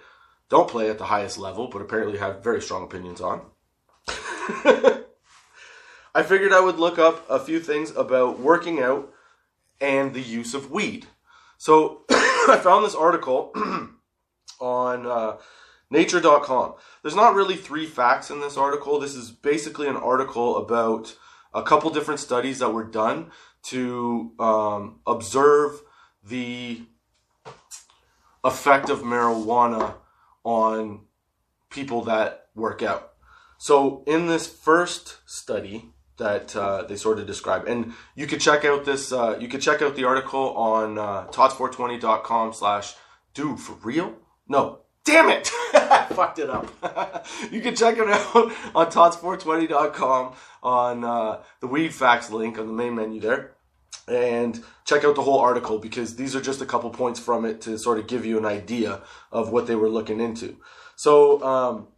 don't 0.48 0.68
play 0.68 0.90
at 0.90 0.98
the 0.98 1.04
highest 1.04 1.38
level, 1.38 1.68
but 1.68 1.80
apparently 1.82 2.18
have 2.18 2.42
very 2.42 2.60
strong 2.60 2.84
opinions 2.84 3.20
on, 3.20 3.42
I 6.12 6.24
figured 6.24 6.52
I 6.52 6.60
would 6.60 6.78
look 6.78 6.98
up 6.98 7.24
a 7.30 7.38
few 7.38 7.60
things 7.60 7.92
about 7.92 8.40
working 8.40 8.80
out 8.80 9.12
and 9.80 10.12
the 10.12 10.20
use 10.20 10.54
of 10.54 10.70
weed. 10.70 11.06
So 11.56 12.02
I 12.48 12.58
found 12.58 12.84
this 12.84 12.94
article 12.94 13.52
on 14.60 15.06
uh, 15.06 15.36
nature.com. 15.90 16.74
There's 17.02 17.16
not 17.16 17.34
really 17.34 17.56
three 17.56 17.86
facts 17.86 18.30
in 18.30 18.40
this 18.40 18.56
article. 18.56 18.98
This 18.98 19.14
is 19.14 19.30
basically 19.30 19.88
an 19.88 19.96
article 19.96 20.56
about 20.56 21.16
a 21.52 21.62
couple 21.62 21.90
different 21.90 22.20
studies 22.20 22.60
that 22.60 22.72
were 22.72 22.84
done 22.84 23.30
to 23.64 24.32
um, 24.38 25.00
observe 25.06 25.82
the 26.24 26.82
effect 28.42 28.88
of 28.88 29.00
marijuana 29.00 29.94
on 30.42 31.00
people 31.68 32.02
that 32.04 32.46
work 32.54 32.82
out. 32.82 33.12
So, 33.58 34.02
in 34.06 34.28
this 34.28 34.46
first 34.46 35.18
study 35.26 35.92
that 36.20 36.54
uh, 36.54 36.84
they 36.84 36.94
sort 36.94 37.18
of 37.18 37.26
describe, 37.26 37.66
and 37.66 37.92
you 38.14 38.26
could 38.26 38.40
check 38.40 38.64
out 38.64 38.84
this, 38.84 39.12
uh, 39.12 39.36
you 39.40 39.48
could 39.48 39.60
check 39.60 39.82
out 39.82 39.96
the 39.96 40.04
article 40.04 40.54
on 40.56 40.98
uh, 40.98 41.26
tots420.com 41.26 42.52
slash 42.52 42.94
dude 43.34 43.58
for 43.58 43.74
real? 43.82 44.14
No, 44.48 44.80
damn 45.04 45.28
it! 45.28 45.50
I 45.74 46.06
fucked 46.10 46.38
it 46.38 46.48
up. 46.48 47.26
you 47.50 47.60
can 47.60 47.74
check 47.74 47.96
it 47.98 48.08
out 48.08 48.52
on 48.74 48.86
tots420.com 48.90 50.34
on 50.62 51.04
uh, 51.04 51.42
the 51.60 51.66
weed 51.66 51.92
facts 51.92 52.30
link 52.30 52.58
on 52.58 52.68
the 52.68 52.72
main 52.72 52.94
menu 52.94 53.20
there 53.20 53.56
and 54.08 54.62
check 54.84 55.04
out 55.04 55.14
the 55.14 55.22
whole 55.22 55.38
article 55.38 55.78
because 55.78 56.16
these 56.16 56.34
are 56.34 56.40
just 56.40 56.60
a 56.60 56.66
couple 56.66 56.90
points 56.90 57.20
from 57.20 57.44
it 57.44 57.60
to 57.62 57.78
sort 57.78 57.98
of 57.98 58.06
give 58.06 58.26
you 58.26 58.38
an 58.38 58.44
idea 58.44 59.00
of 59.32 59.50
what 59.50 59.66
they 59.66 59.74
were 59.74 59.88
looking 59.88 60.20
into. 60.20 60.56
So, 60.96 61.42
um, 61.42 61.88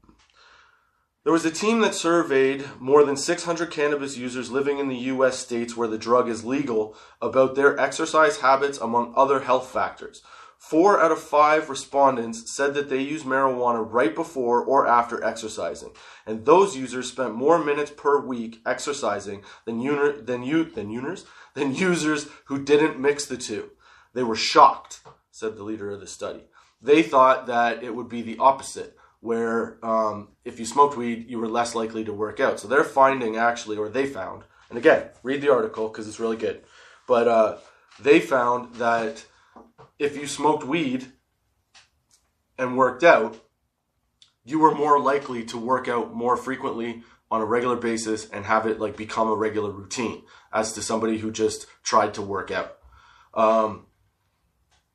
there 1.24 1.32
was 1.32 1.44
a 1.44 1.50
team 1.50 1.80
that 1.80 1.94
surveyed 1.94 2.64
more 2.80 3.04
than 3.04 3.16
600 3.16 3.70
cannabis 3.70 4.16
users 4.16 4.50
living 4.50 4.78
in 4.78 4.88
the 4.88 4.96
US 4.96 5.38
states 5.38 5.76
where 5.76 5.88
the 5.88 5.98
drug 5.98 6.28
is 6.28 6.44
legal 6.44 6.96
about 7.20 7.54
their 7.54 7.78
exercise 7.78 8.38
habits 8.38 8.78
among 8.78 9.14
other 9.16 9.40
health 9.40 9.68
factors. 9.70 10.22
Four 10.58 11.00
out 11.00 11.10
of 11.10 11.20
five 11.20 11.68
respondents 11.68 12.52
said 12.52 12.74
that 12.74 12.88
they 12.88 13.00
use 13.00 13.24
marijuana 13.24 13.84
right 13.84 14.14
before 14.14 14.62
or 14.62 14.86
after 14.86 15.22
exercising, 15.24 15.90
and 16.24 16.44
those 16.44 16.76
users 16.76 17.10
spent 17.10 17.34
more 17.34 17.62
minutes 17.62 17.90
per 17.90 18.20
week 18.20 18.60
exercising 18.64 19.42
than 19.64 19.80
than 20.24 20.24
than 20.24 20.90
uners 20.90 21.24
than 21.54 21.74
users 21.74 22.28
who 22.44 22.62
didn't 22.62 23.00
mix 23.00 23.26
the 23.26 23.36
two. 23.36 23.70
They 24.14 24.22
were 24.22 24.36
shocked, 24.36 25.00
said 25.32 25.56
the 25.56 25.64
leader 25.64 25.90
of 25.90 25.98
the 25.98 26.06
study. 26.06 26.44
They 26.80 27.02
thought 27.02 27.48
that 27.48 27.82
it 27.82 27.96
would 27.96 28.08
be 28.08 28.22
the 28.22 28.38
opposite, 28.38 28.96
where 29.22 29.78
um, 29.84 30.28
if 30.44 30.58
you 30.58 30.66
smoked 30.66 30.96
weed, 30.96 31.30
you 31.30 31.38
were 31.38 31.48
less 31.48 31.76
likely 31.76 32.04
to 32.04 32.12
work 32.12 32.40
out. 32.40 32.58
So 32.58 32.66
they're 32.66 32.82
finding 32.82 33.36
actually, 33.36 33.76
or 33.76 33.88
they 33.88 34.04
found, 34.04 34.42
and 34.68 34.76
again, 34.76 35.10
read 35.22 35.40
the 35.40 35.52
article 35.52 35.88
because 35.88 36.08
it's 36.08 36.18
really 36.18 36.36
good. 36.36 36.62
But 37.06 37.28
uh, 37.28 37.58
they 38.00 38.18
found 38.18 38.74
that 38.74 39.24
if 39.96 40.16
you 40.16 40.26
smoked 40.26 40.64
weed 40.64 41.06
and 42.58 42.76
worked 42.76 43.04
out, 43.04 43.38
you 44.44 44.58
were 44.58 44.74
more 44.74 44.98
likely 44.98 45.44
to 45.44 45.56
work 45.56 45.86
out 45.86 46.12
more 46.12 46.36
frequently 46.36 47.04
on 47.30 47.40
a 47.40 47.44
regular 47.44 47.76
basis 47.76 48.28
and 48.28 48.44
have 48.44 48.66
it 48.66 48.80
like 48.80 48.96
become 48.96 49.28
a 49.28 49.36
regular 49.36 49.70
routine 49.70 50.22
as 50.52 50.72
to 50.72 50.82
somebody 50.82 51.18
who 51.18 51.30
just 51.30 51.66
tried 51.84 52.12
to 52.14 52.22
work 52.22 52.50
out. 52.50 52.76
Um, 53.34 53.86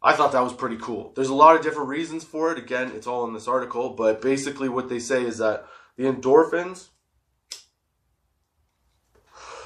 I 0.08 0.14
thought 0.14 0.32
that 0.32 0.42
was 0.42 0.54
pretty 0.54 0.78
cool. 0.78 1.12
There's 1.18 1.28
a 1.28 1.36
lot 1.36 1.58
of 1.58 1.62
different 1.62 1.90
reasons 1.90 2.24
for 2.24 2.54
it. 2.54 2.58
Again, 2.58 2.94
it's 2.96 3.08
all 3.08 3.28
in 3.28 3.34
this 3.34 3.46
article, 3.46 3.90
but 3.90 4.22
basically 4.22 4.70
what 4.70 4.88
they 4.88 5.00
say 5.00 5.22
is 5.24 5.40
that 5.40 5.68
the 5.98 6.06
endorphins 6.06 6.88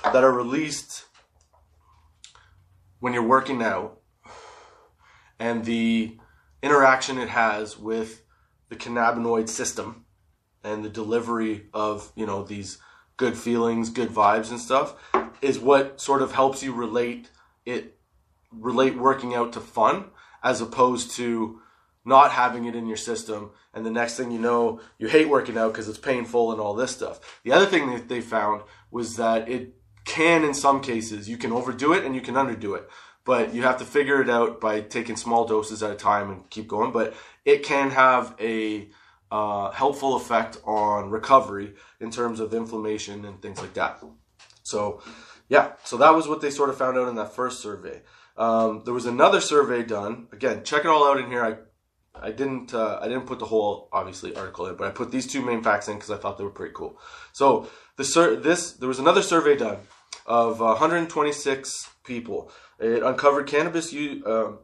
that 0.04 0.24
are 0.24 0.32
released 0.32 1.06
when 3.02 3.14
you're 3.14 3.22
working 3.22 3.62
out 3.62 4.00
and 5.38 5.64
the 5.64 6.18
interaction 6.64 7.20
it 7.20 7.30
has 7.30 7.78
with 7.78 8.24
the 8.70 8.76
cannabinoid 8.76 9.48
system 9.48 10.06
and 10.64 10.84
the 10.84 10.90
delivery 10.90 11.68
of, 11.72 12.12
you 12.16 12.26
know, 12.26 12.42
these 12.42 12.80
good 13.16 13.38
feelings, 13.38 13.92
good 13.92 14.10
vibes 14.10 14.50
and 14.50 14.60
stuff 14.60 14.96
is 15.40 15.60
what 15.60 16.02
sort 16.02 16.24
of 16.24 16.32
helps 16.32 16.64
you 16.64 16.74
relate 16.74 17.30
it 17.64 18.00
relate 18.52 18.98
working 18.98 19.36
out 19.36 19.54
to 19.54 19.60
fun 19.60 20.06
as 20.44 20.62
opposed 20.62 21.12
to 21.12 21.62
not 22.04 22.32
having 22.32 22.66
it 22.66 22.76
in 22.76 22.88
your 22.88 22.98
system. 22.98 23.52
And 23.74 23.86
the 23.86 23.92
next 23.92 24.18
thing 24.18 24.32
you 24.32 24.40
know 24.40 24.82
you 24.98 25.08
hate 25.08 25.30
working 25.30 25.58
out 25.58 25.72
because 25.72 25.88
it's 25.88 25.98
painful 25.98 26.52
and 26.52 26.60
all 26.60 26.74
this 26.74 26.92
stuff. 26.92 27.40
The 27.44 27.52
other 27.52 27.66
thing 27.66 27.92
that 27.92 28.10
they 28.10 28.22
found 28.22 28.64
was 28.90 29.18
that 29.18 29.50
it 29.50 29.76
can 30.04 30.44
in 30.44 30.54
some 30.54 30.82
cases 30.82 31.30
you 31.30 31.38
can 31.38 31.52
overdo 31.52 31.94
it 31.94 32.04
and 32.04 32.16
you 32.16 32.22
can 32.22 32.36
underdo 32.36 32.76
it. 32.76 32.90
But 33.24 33.54
you 33.54 33.62
have 33.62 33.78
to 33.78 33.86
figure 33.86 34.20
it 34.22 34.30
out 34.30 34.60
by 34.60 34.82
taking 34.82 35.16
small 35.16 35.46
doses 35.46 35.84
at 35.84 35.92
a 35.92 35.96
time 35.96 36.32
and 36.32 36.50
keep 36.50 36.68
going. 36.68 36.92
But 36.92 37.14
it 37.46 37.64
can 37.64 37.92
have 37.92 38.36
a 38.40 38.90
uh, 39.32 39.70
helpful 39.72 40.16
effect 40.16 40.58
on 40.66 41.12
recovery 41.12 41.76
in 42.00 42.10
terms 42.10 42.40
of 42.40 42.54
inflammation 42.54 43.26
and 43.26 43.40
things 43.42 43.60
like 43.60 43.76
that. 43.76 44.04
So 44.64 45.04
yeah. 45.50 45.74
So 45.84 45.98
that 45.98 46.16
was 46.16 46.28
what 46.28 46.42
they 46.42 46.50
sort 46.50 46.72
of 46.72 46.78
found 46.78 46.98
out 46.98 47.10
in 47.10 47.16
that 47.16 47.36
first 47.36 47.62
survey 47.62 48.02
um, 48.38 48.82
there 48.86 48.94
was 48.94 49.06
another 49.06 49.42
survey 49.42 49.84
done. 49.84 50.28
Again, 50.32 50.64
check 50.64 50.86
it 50.86 50.88
all 50.88 51.08
out 51.08 51.20
in 51.20 51.28
here. 51.28 51.44
I 51.44 51.56
I 52.14 52.32
didn't 52.32 52.74
uh, 52.74 53.00
I 53.02 53.08
didn't 53.08 53.26
put 53.26 53.40
the 53.40 53.46
whole 53.46 53.90
obviously 53.92 54.36
article 54.36 54.68
in, 54.68 54.76
but 54.76 54.88
I 54.88 54.92
put 54.92 55.12
these 55.12 55.28
two 55.28 55.42
main 55.42 55.64
facts 55.64 55.88
in 55.88 55.96
because 55.96 56.12
I 56.12 56.18
thought 56.18 56.38
they 56.38 56.44
were 56.44 56.50
pretty 56.50 56.74
cool. 56.74 57.00
So 57.34 57.70
the 57.96 58.04
sur- 58.04 58.36
this 58.36 58.74
there 58.74 58.90
was 58.90 59.00
another 59.00 59.22
survey 59.22 59.56
done 59.56 59.78
of 60.26 60.60
126 60.60 61.90
people. 62.04 62.52
It 62.80 63.04
uncovered 63.04 63.48
cannabis 63.48 63.94
use. 63.94 64.26
Um, 64.26 64.60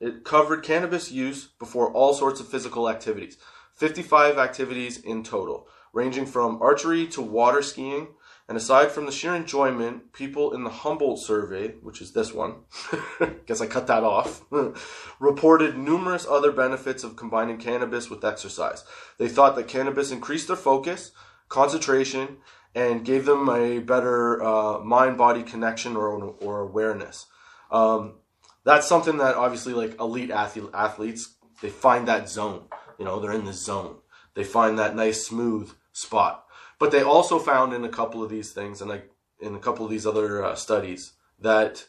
it 0.00 0.24
covered 0.24 0.64
cannabis 0.64 1.12
use 1.12 1.48
before 1.58 1.92
all 1.92 2.12
sorts 2.12 2.40
of 2.40 2.48
physical 2.48 2.90
activities. 2.90 3.36
55 3.76 4.36
activities 4.36 4.98
in 4.98 5.22
total, 5.22 5.68
ranging 5.92 6.26
from 6.26 6.60
archery 6.60 7.06
to 7.08 7.22
water 7.22 7.62
skiing 7.62 8.08
and 8.52 8.58
aside 8.58 8.90
from 8.90 9.06
the 9.06 9.12
sheer 9.12 9.34
enjoyment, 9.34 10.12
people 10.12 10.52
in 10.52 10.62
the 10.62 10.68
Humboldt 10.68 11.20
survey, 11.20 11.68
which 11.80 12.02
is 12.02 12.12
this 12.12 12.34
one, 12.34 12.56
guess 13.46 13.62
I 13.62 13.66
cut 13.66 13.86
that 13.86 14.04
off, 14.04 14.44
reported 15.18 15.78
numerous 15.78 16.26
other 16.28 16.52
benefits 16.52 17.02
of 17.02 17.16
combining 17.16 17.56
cannabis 17.56 18.10
with 18.10 18.26
exercise. 18.26 18.84
They 19.16 19.28
thought 19.28 19.56
that 19.56 19.68
cannabis 19.68 20.10
increased 20.10 20.48
their 20.48 20.56
focus, 20.56 21.12
concentration, 21.48 22.36
and 22.74 23.06
gave 23.06 23.24
them 23.24 23.48
a 23.48 23.78
better 23.78 24.42
uh, 24.42 24.80
mind 24.80 25.16
body 25.16 25.44
connection 25.44 25.96
or, 25.96 26.34
or 26.42 26.60
awareness. 26.60 27.24
Um, 27.70 28.16
that's 28.64 28.86
something 28.86 29.16
that 29.16 29.34
obviously, 29.34 29.72
like 29.72 29.98
elite 29.98 30.30
athlete, 30.30 30.68
athletes, 30.74 31.36
they 31.62 31.70
find 31.70 32.06
that 32.08 32.28
zone. 32.28 32.64
You 32.98 33.06
know, 33.06 33.18
they're 33.18 33.32
in 33.32 33.46
the 33.46 33.54
zone. 33.54 33.96
They 34.34 34.44
find 34.44 34.78
that 34.78 34.94
nice, 34.94 35.26
smooth 35.26 35.72
spot. 35.94 36.44
But 36.82 36.90
they 36.90 37.04
also 37.04 37.38
found 37.38 37.72
in 37.72 37.84
a 37.84 37.88
couple 37.88 38.24
of 38.24 38.28
these 38.28 38.50
things, 38.50 38.80
and 38.80 38.90
like 38.90 39.08
in 39.38 39.54
a 39.54 39.60
couple 39.60 39.84
of 39.84 39.90
these 39.92 40.04
other 40.04 40.44
uh, 40.44 40.56
studies, 40.56 41.12
that 41.38 41.86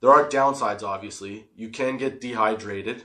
there 0.00 0.10
are 0.10 0.28
downsides. 0.28 0.82
Obviously, 0.82 1.46
you 1.54 1.68
can 1.68 1.96
get 1.96 2.20
dehydrated 2.20 3.04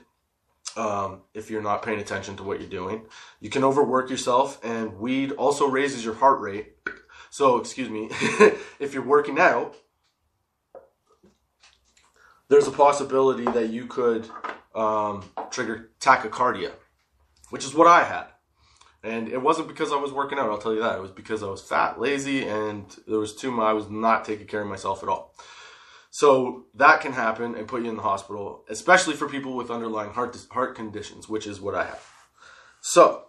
um, 0.76 1.21
if 1.36 1.52
you're 1.52 1.62
not 1.62 1.84
paying 1.84 2.00
attention 2.00 2.36
to 2.38 2.43
what 2.43 2.60
you're 2.60 2.67
doing. 2.67 3.06
You 3.39 3.52
can 3.52 3.63
overwork 3.63 4.10
yourself, 4.10 4.60
and 4.65 4.97
weed 4.97 5.32
also 5.34 5.67
raises 5.67 6.04
your 6.04 6.15
heart 6.15 6.39
rate. 6.39 6.73
So, 7.30 7.58
excuse 7.58 7.91
me, 7.91 8.08
if 8.80 8.95
you're 8.95 9.06
working 9.06 9.38
out, 9.38 9.76
there's 12.47 12.65
a 12.65 12.71
possibility 12.71 13.45
that 13.45 13.69
you 13.69 13.86
could 13.86 14.28
um, 14.73 15.23
trigger 15.52 15.91
tachycardia, 16.00 16.71
which 17.52 17.63
is 17.63 17.76
what 17.76 17.86
I 17.86 18.06
had. 18.06 18.26
And 19.08 19.30
it 19.30 19.41
wasn't 19.41 19.70
because 19.70 19.93
I 19.93 19.96
was 19.96 20.12
working 20.12 20.38
out, 20.38 20.50
I'll 20.50 20.58
tell 20.58 20.74
you 20.74 20.82
that. 20.82 20.98
It 20.98 21.02
was 21.02 21.12
because 21.12 21.41
I 21.41 21.48
was 21.48 21.62
fat, 21.62 22.00
lazy, 22.00 22.46
and 22.46 22.86
there 23.08 23.20
was 23.20 23.34
too 23.34 23.52
much, 23.52 23.65
I 23.65 23.74
was 23.74 23.89
not 23.89 24.26
taking 24.26 24.48
care 24.48 24.62
of 24.62 24.67
myself 24.67 25.02
at 25.02 25.10
all. 25.10 25.34
So 26.10 26.65
that 26.76 27.00
can 27.00 27.13
happen 27.13 27.56
and 27.56 27.67
put 27.67 27.84
you 27.84 27.89
in 27.89 27.96
the 27.96 28.02
hospital, 28.02 28.65
especially 28.70 29.15
for 29.15 29.30
people 29.30 29.56
with 29.56 29.72
underlying 29.72 30.12
heart 30.12 30.36
heart 30.52 30.76
conditions, 30.76 31.30
which 31.30 31.48
is 31.48 31.62
what 31.62 31.76
I 31.76 31.86
have. 31.86 32.06
So, 32.82 33.26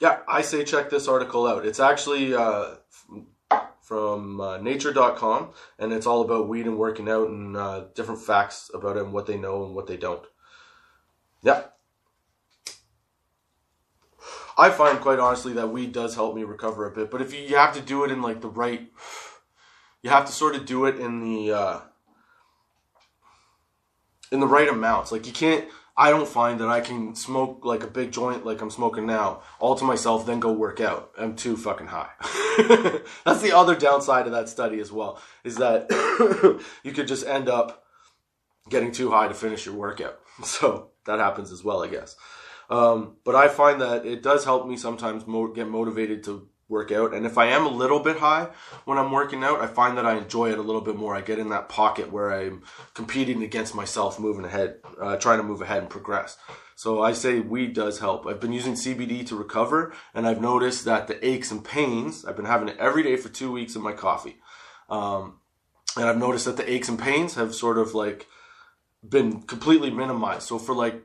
yeah, 0.00 0.18
I 0.28 0.42
say 0.42 0.64
check 0.64 0.90
this 0.90 1.08
article 1.08 1.46
out. 1.46 1.64
It's 1.64 1.80
actually 1.80 2.34
uh, 2.34 2.74
from 3.82 4.40
uh, 4.40 4.58
nature.com 4.58 5.50
and 5.78 5.92
it's 5.92 6.06
all 6.06 6.22
about 6.22 6.48
weed 6.48 6.66
and 6.66 6.78
working 6.78 7.08
out 7.08 7.28
and 7.28 7.56
uh, 7.56 7.84
different 7.94 8.20
facts 8.20 8.70
about 8.74 8.96
it 8.96 9.02
and 9.02 9.12
what 9.12 9.26
they 9.26 9.36
know 9.36 9.64
and 9.64 9.74
what 9.74 9.86
they 9.86 9.96
don't. 9.96 10.24
Yeah, 11.42 11.62
I 14.60 14.68
find 14.68 15.00
quite 15.00 15.18
honestly 15.18 15.54
that 15.54 15.72
weed 15.72 15.92
does 15.92 16.14
help 16.14 16.34
me 16.34 16.44
recover 16.44 16.86
a 16.86 16.90
bit, 16.90 17.10
but 17.10 17.22
if 17.22 17.32
you, 17.32 17.40
you 17.40 17.56
have 17.56 17.74
to 17.74 17.80
do 17.80 18.04
it 18.04 18.10
in 18.10 18.20
like 18.20 18.42
the 18.42 18.48
right, 18.48 18.90
you 20.02 20.10
have 20.10 20.26
to 20.26 20.32
sort 20.32 20.54
of 20.54 20.66
do 20.66 20.84
it 20.84 21.00
in 21.00 21.20
the 21.20 21.52
uh, 21.52 21.80
in 24.30 24.40
the 24.40 24.46
right 24.46 24.68
amounts. 24.68 25.12
Like 25.12 25.26
you 25.26 25.32
can't. 25.32 25.66
I 25.96 26.10
don't 26.10 26.28
find 26.28 26.60
that 26.60 26.68
I 26.68 26.80
can 26.80 27.14
smoke 27.14 27.62
like 27.64 27.82
a 27.82 27.86
big 27.86 28.12
joint 28.12 28.44
like 28.44 28.60
I'm 28.60 28.70
smoking 28.70 29.06
now, 29.06 29.42
all 29.58 29.74
to 29.76 29.84
myself, 29.84 30.24
then 30.26 30.40
go 30.40 30.52
work 30.52 30.80
out. 30.80 31.10
I'm 31.18 31.36
too 31.36 31.56
fucking 31.56 31.88
high. 31.88 32.10
That's 33.24 33.42
the 33.42 33.52
other 33.54 33.74
downside 33.74 34.26
of 34.26 34.32
that 34.32 34.48
study 34.48 34.80
as 34.80 34.92
well, 34.92 35.20
is 35.42 35.56
that 35.56 35.90
you 36.84 36.92
could 36.92 37.08
just 37.08 37.26
end 37.26 37.48
up 37.48 37.84
getting 38.68 38.92
too 38.92 39.10
high 39.10 39.28
to 39.28 39.34
finish 39.34 39.64
your 39.64 39.74
workout. 39.74 40.20
So 40.42 40.92
that 41.04 41.18
happens 41.18 41.52
as 41.52 41.62
well, 41.62 41.82
I 41.82 41.88
guess. 41.88 42.16
Um, 42.70 43.16
but 43.24 43.34
I 43.34 43.48
find 43.48 43.80
that 43.80 44.06
it 44.06 44.22
does 44.22 44.44
help 44.44 44.66
me 44.66 44.76
sometimes 44.76 45.26
mo- 45.26 45.52
get 45.52 45.68
motivated 45.68 46.22
to 46.24 46.48
work 46.68 46.92
out. 46.92 47.12
And 47.12 47.26
if 47.26 47.36
I 47.36 47.46
am 47.46 47.66
a 47.66 47.70
little 47.70 47.98
bit 47.98 48.18
high 48.18 48.48
when 48.84 48.96
I'm 48.96 49.10
working 49.10 49.42
out, 49.42 49.60
I 49.60 49.66
find 49.66 49.98
that 49.98 50.06
I 50.06 50.16
enjoy 50.16 50.52
it 50.52 50.58
a 50.58 50.62
little 50.62 50.80
bit 50.80 50.94
more. 50.94 51.16
I 51.16 51.20
get 51.20 51.40
in 51.40 51.48
that 51.50 51.68
pocket 51.68 52.12
where 52.12 52.32
I'm 52.32 52.62
competing 52.94 53.42
against 53.42 53.74
myself, 53.74 54.20
moving 54.20 54.44
ahead, 54.44 54.76
uh, 55.00 55.16
trying 55.16 55.38
to 55.38 55.42
move 55.42 55.60
ahead 55.60 55.82
and 55.82 55.90
progress. 55.90 56.38
So 56.76 57.02
I 57.02 57.12
say 57.12 57.40
weed 57.40 57.74
does 57.74 57.98
help. 57.98 58.26
I've 58.26 58.40
been 58.40 58.52
using 58.52 58.74
CBD 58.74 59.26
to 59.26 59.36
recover, 59.36 59.92
and 60.14 60.26
I've 60.26 60.40
noticed 60.40 60.84
that 60.86 61.08
the 61.08 61.26
aches 61.26 61.50
and 61.50 61.62
pains, 61.62 62.24
I've 62.24 62.36
been 62.36 62.46
having 62.46 62.68
it 62.68 62.78
every 62.78 63.02
day 63.02 63.16
for 63.16 63.28
two 63.28 63.52
weeks 63.52 63.74
in 63.76 63.82
my 63.82 63.92
coffee. 63.92 64.36
Um, 64.88 65.40
and 65.96 66.06
I've 66.06 66.16
noticed 66.16 66.44
that 66.46 66.56
the 66.56 66.70
aches 66.72 66.88
and 66.88 66.98
pains 66.98 67.34
have 67.34 67.54
sort 67.54 67.76
of 67.78 67.94
like 67.94 68.28
been 69.06 69.42
completely 69.42 69.90
minimized. 69.90 70.44
So 70.44 70.58
for 70.58 70.74
like 70.74 71.02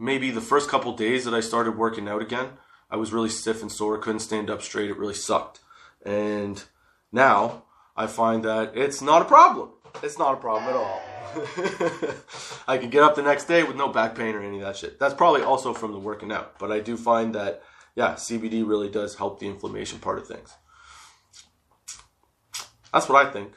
maybe 0.00 0.30
the 0.30 0.40
first 0.40 0.68
couple 0.70 0.96
days 0.96 1.24
that 1.26 1.34
I 1.34 1.40
started 1.40 1.76
working 1.76 2.08
out 2.08 2.22
again, 2.22 2.48
I 2.90 2.96
was 2.96 3.12
really 3.12 3.28
stiff 3.28 3.60
and 3.62 3.70
sore, 3.70 3.98
couldn't 3.98 4.20
stand 4.20 4.50
up 4.50 4.62
straight. 4.62 4.90
It 4.90 4.96
really 4.96 5.14
sucked. 5.14 5.60
And 6.04 6.64
now 7.12 7.64
I 7.94 8.06
find 8.06 8.44
that 8.44 8.76
it's 8.76 9.02
not 9.02 9.22
a 9.22 9.26
problem. 9.26 9.70
It's 10.02 10.18
not 10.18 10.34
a 10.34 10.36
problem 10.38 10.64
at 10.70 10.76
all. 10.76 11.02
I 12.66 12.78
can 12.78 12.90
get 12.90 13.04
up 13.04 13.14
the 13.14 13.22
next 13.22 13.44
day 13.44 13.62
with 13.62 13.76
no 13.76 13.88
back 13.88 14.16
pain 14.16 14.34
or 14.34 14.42
any 14.42 14.56
of 14.56 14.62
that 14.62 14.76
shit. 14.76 14.98
That's 14.98 15.14
probably 15.14 15.42
also 15.42 15.74
from 15.74 15.92
the 15.92 15.98
working 15.98 16.32
out. 16.32 16.58
But 16.58 16.72
I 16.72 16.80
do 16.80 16.96
find 16.96 17.34
that, 17.34 17.62
yeah, 17.94 18.14
CBD 18.14 18.66
really 18.66 18.88
does 18.88 19.16
help 19.16 19.38
the 19.38 19.46
inflammation 19.46 20.00
part 20.00 20.18
of 20.18 20.26
things. 20.26 20.52
That's 22.92 23.08
what 23.08 23.24
I 23.24 23.30
think. 23.30 23.52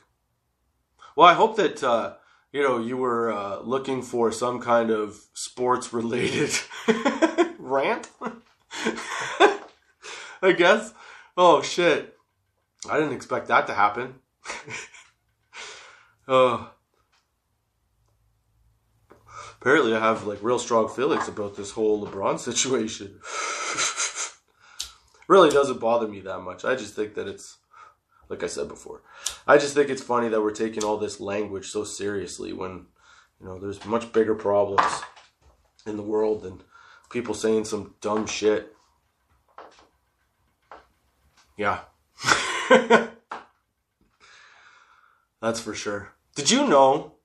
Well, 1.15 1.27
I 1.27 1.33
hope 1.33 1.55
that 1.55 1.83
uh, 1.83 2.15
you 2.53 2.61
know, 2.61 2.77
you 2.77 2.95
were 2.95 3.33
uh, 3.33 3.59
looking 3.61 4.03
for 4.03 4.31
some 4.31 4.61
kind 4.61 4.91
of 4.91 5.19
sports 5.43 5.91
related 5.91 6.51
rant. 7.59 8.09
I 10.41 10.53
guess. 10.57 10.93
Oh 11.35 11.61
shit! 11.61 12.17
I 12.89 12.97
didn't 12.97 13.13
expect 13.13 13.47
that 13.47 13.67
to 13.67 13.73
happen. 13.73 14.15
uh, 16.27 16.67
apparently, 19.59 19.93
I 19.93 19.99
have 19.99 20.25
like 20.25 20.39
real 20.41 20.59
strong 20.59 20.87
feelings 20.87 21.27
about 21.27 21.55
this 21.55 21.71
whole 21.71 22.05
LeBron 22.05 22.39
situation. 22.39 23.19
really 25.27 25.49
doesn't 25.49 25.79
bother 25.79 26.07
me 26.07 26.21
that 26.21 26.39
much. 26.39 26.65
I 26.65 26.75
just 26.75 26.95
think 26.95 27.15
that 27.15 27.27
it's 27.27 27.57
like 28.29 28.43
I 28.43 28.47
said 28.47 28.67
before. 28.67 29.01
I 29.45 29.57
just 29.57 29.73
think 29.73 29.89
it's 29.89 30.01
funny 30.01 30.29
that 30.29 30.41
we're 30.41 30.51
taking 30.51 30.83
all 30.83 30.97
this 30.97 31.19
language 31.19 31.67
so 31.67 31.83
seriously 31.83 32.53
when, 32.53 32.85
you 33.39 33.47
know, 33.47 33.59
there's 33.59 33.85
much 33.85 34.11
bigger 34.13 34.35
problems 34.35 35.03
in 35.85 35.97
the 35.97 36.03
world 36.03 36.43
than 36.43 36.61
people 37.09 37.33
saying 37.33 37.65
some 37.65 37.95
dumb 38.01 38.25
shit. 38.25 38.75
Yeah. 41.57 41.81
That's 45.41 45.59
for 45.59 45.73
sure. 45.73 46.13
Did 46.35 46.49
you 46.49 46.67
know 46.67 47.15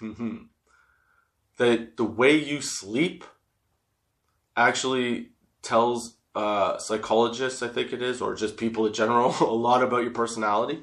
that 1.58 1.96
the 1.96 2.04
way 2.04 2.36
you 2.36 2.60
sleep 2.60 3.24
actually 4.56 5.30
tells 5.62 6.16
uh, 6.34 6.78
psychologists, 6.78 7.62
I 7.62 7.68
think 7.68 7.92
it 7.92 8.02
is, 8.02 8.20
or 8.20 8.34
just 8.34 8.56
people 8.56 8.86
in 8.86 8.92
general, 8.92 9.34
a 9.40 9.44
lot 9.44 9.82
about 9.82 10.02
your 10.02 10.12
personality. 10.12 10.82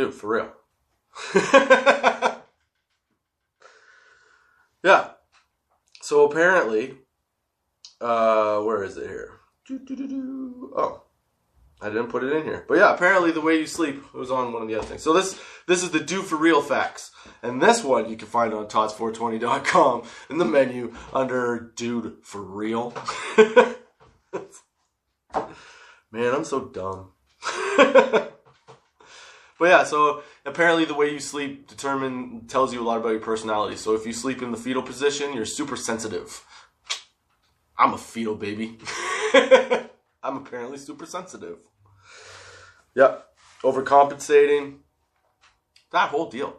Dude, 0.00 0.14
for 0.14 0.28
real. 0.28 0.50
yeah. 4.82 5.10
So 6.00 6.24
apparently, 6.24 6.94
uh, 8.00 8.62
where 8.62 8.82
is 8.82 8.96
it 8.96 9.06
here? 9.08 9.32
Oh, 10.74 11.02
I 11.82 11.88
didn't 11.88 12.08
put 12.08 12.24
it 12.24 12.32
in 12.32 12.44
here. 12.44 12.64
But 12.66 12.78
yeah, 12.78 12.94
apparently 12.94 13.30
the 13.30 13.42
way 13.42 13.58
you 13.58 13.66
sleep 13.66 14.14
was 14.14 14.30
on 14.30 14.54
one 14.54 14.62
of 14.62 14.68
the 14.68 14.76
other 14.76 14.86
things. 14.86 15.02
So 15.02 15.12
this 15.12 15.38
this 15.66 15.82
is 15.82 15.90
the 15.90 16.00
do 16.00 16.22
for 16.22 16.36
real 16.36 16.62
facts. 16.62 17.10
And 17.42 17.60
this 17.60 17.84
one 17.84 18.08
you 18.08 18.16
can 18.16 18.28
find 18.28 18.54
on 18.54 18.68
tots420.com 18.68 20.04
in 20.30 20.38
the 20.38 20.46
menu 20.46 20.94
under 21.12 21.74
dude 21.76 22.20
for 22.22 22.40
real. 22.40 22.94
Man, 26.10 26.34
I'm 26.34 26.44
so 26.44 26.64
dumb. 26.64 27.10
But 29.60 29.68
yeah, 29.68 29.84
so 29.84 30.22
apparently 30.46 30.86
the 30.86 30.94
way 30.94 31.12
you 31.12 31.18
sleep 31.18 31.68
determine 31.68 32.46
tells 32.46 32.72
you 32.72 32.80
a 32.80 32.82
lot 32.82 32.96
about 32.96 33.10
your 33.10 33.20
personality. 33.20 33.76
So 33.76 33.94
if 33.94 34.06
you 34.06 34.12
sleep 34.14 34.40
in 34.40 34.52
the 34.52 34.56
fetal 34.56 34.82
position, 34.82 35.34
you're 35.34 35.44
super 35.44 35.76
sensitive. 35.76 36.42
I'm 37.78 37.92
a 37.92 37.98
fetal 37.98 38.36
baby. 38.36 38.78
I'm 40.22 40.38
apparently 40.38 40.78
super 40.78 41.04
sensitive. 41.04 41.58
Yep. 42.94 43.26
Overcompensating. 43.62 44.78
That 45.92 46.08
whole 46.08 46.30
deal. 46.30 46.56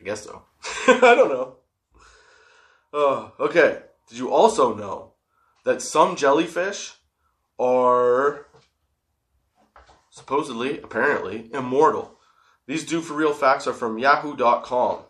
I 0.00 0.04
guess 0.04 0.24
so. 0.24 0.44
I 0.88 1.14
don't 1.14 1.28
know. 1.28 1.56
Oh, 2.94 3.32
okay. 3.38 3.82
Did 4.08 4.16
you 4.16 4.30
also 4.30 4.74
know 4.74 5.12
that 5.66 5.82
some 5.82 6.16
jellyfish 6.16 6.94
are 7.58 8.46
supposedly, 10.30 10.78
apparently, 10.78 11.50
immortal. 11.52 12.16
These 12.68 12.86
do 12.86 13.00
for 13.00 13.14
real 13.14 13.34
facts 13.34 13.66
are 13.66 13.72
from 13.72 13.98
yahoo.com. 13.98 15.00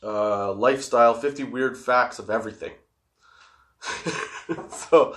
Uh, 0.00 0.52
lifestyle 0.52 1.14
50 1.14 1.42
weird 1.42 1.76
facts 1.76 2.20
of 2.20 2.30
everything. 2.30 2.70
so, 4.70 5.16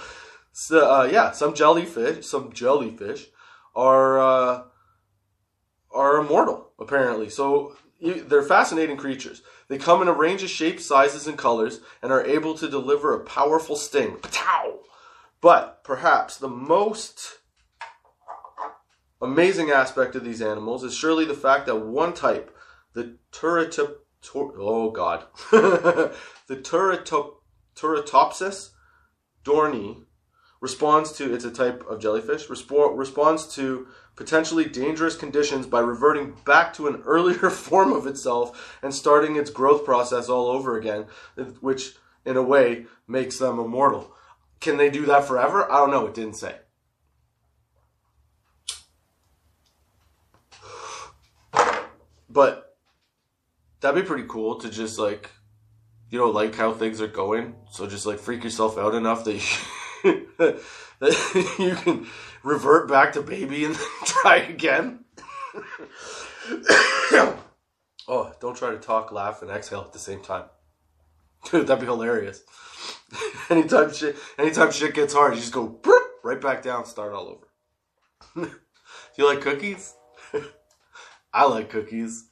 so 0.51 0.91
uh, 0.91 1.03
yeah, 1.03 1.31
some 1.31 1.53
jellyfish, 1.53 2.25
some 2.25 2.51
jellyfish 2.53 3.27
are 3.75 4.19
uh, 4.19 4.63
are 5.91 6.17
immortal 6.17 6.71
apparently. 6.79 7.29
So 7.29 7.75
they're 8.01 8.41
fascinating 8.41 8.97
creatures. 8.97 9.43
They 9.67 9.77
come 9.77 10.01
in 10.01 10.07
a 10.07 10.13
range 10.13 10.41
of 10.41 10.49
shapes, 10.49 10.87
sizes, 10.87 11.27
and 11.27 11.37
colors, 11.37 11.81
and 12.01 12.11
are 12.11 12.25
able 12.25 12.55
to 12.55 12.67
deliver 12.67 13.13
a 13.13 13.23
powerful 13.23 13.75
sting. 13.75 14.17
But 15.39 15.83
perhaps 15.83 16.35
the 16.37 16.49
most 16.49 17.38
amazing 19.21 19.69
aspect 19.69 20.15
of 20.15 20.23
these 20.23 20.41
animals 20.41 20.83
is 20.83 20.95
surely 20.95 21.25
the 21.25 21.33
fact 21.33 21.65
that 21.65 21.85
one 21.85 22.13
type, 22.13 22.55
the 22.93 23.17
Turritop, 23.31 23.95
oh 24.35 24.91
god, 24.91 25.25
the 25.51 26.13
Turritop, 26.49 27.33
Turritopsis 27.75 28.69
dohrnii, 29.43 30.03
responds 30.61 31.13
to, 31.13 31.33
it's 31.33 31.45
a 31.45 31.51
type 31.51 31.85
of 31.89 32.01
jellyfish, 32.01 32.47
respo- 32.47 32.97
responds 32.97 33.53
to 33.55 33.87
potentially 34.15 34.65
dangerous 34.65 35.15
conditions 35.15 35.65
by 35.65 35.79
reverting 35.79 36.35
back 36.45 36.73
to 36.73 36.87
an 36.87 37.01
earlier 37.05 37.49
form 37.49 37.93
of 37.93 38.05
itself 38.05 38.77
and 38.81 38.93
starting 38.93 39.35
its 39.35 39.49
growth 39.49 39.85
process 39.85 40.29
all 40.29 40.47
over 40.47 40.77
again, 40.77 41.05
which 41.61 41.95
in 42.25 42.35
a 42.35 42.43
way 42.43 42.85
makes 43.07 43.39
them 43.39 43.59
immortal. 43.59 44.13
Can 44.59 44.75
they 44.75 44.89
do 44.89 45.05
that 45.05 45.25
forever? 45.25 45.71
I 45.71 45.77
don't 45.77 45.91
know, 45.91 46.07
it 46.07 46.13
didn't 46.13 46.35
say. 46.35 46.55
But 52.29 52.75
that'd 53.81 54.01
be 54.01 54.07
pretty 54.07 54.27
cool 54.27 54.59
to 54.59 54.69
just 54.69 54.99
like, 54.99 55.31
you 56.09 56.19
know, 56.19 56.29
like 56.29 56.55
how 56.55 56.73
things 56.73 57.01
are 57.01 57.07
going. 57.07 57.55
So 57.71 57.87
just 57.87 58.05
like 58.05 58.19
freak 58.19 58.43
yourself 58.43 58.77
out 58.77 58.95
enough 58.95 59.23
that 59.25 59.33
you, 60.03 60.27
that 60.99 61.55
you 61.59 61.75
can 61.75 62.07
revert 62.43 62.87
back 62.87 63.13
to 63.13 63.21
baby 63.21 63.65
and 63.65 63.75
try 64.05 64.37
again. 64.37 65.05
oh, 68.07 68.33
don't 68.39 68.57
try 68.57 68.71
to 68.71 68.77
talk, 68.77 69.11
laugh, 69.11 69.41
and 69.41 69.49
exhale 69.51 69.81
at 69.81 69.93
the 69.93 69.99
same 69.99 70.21
time. 70.21 70.45
Dude, 71.49 71.67
that'd 71.67 71.79
be 71.79 71.85
hilarious. 71.85 72.43
anytime 73.49 73.93
shit, 73.93 74.15
anytime 74.37 74.71
shit 74.71 74.93
gets 74.93 75.13
hard, 75.13 75.33
you 75.33 75.39
just 75.39 75.53
go 75.53 75.79
right 76.23 76.39
back 76.39 76.61
down, 76.61 76.85
start 76.85 77.13
all 77.13 77.27
over. 77.27 77.47
Do 78.35 78.51
you 79.17 79.27
like 79.27 79.41
cookies? 79.41 79.95
I 81.33 81.45
like 81.45 81.69
cookies. 81.69 82.29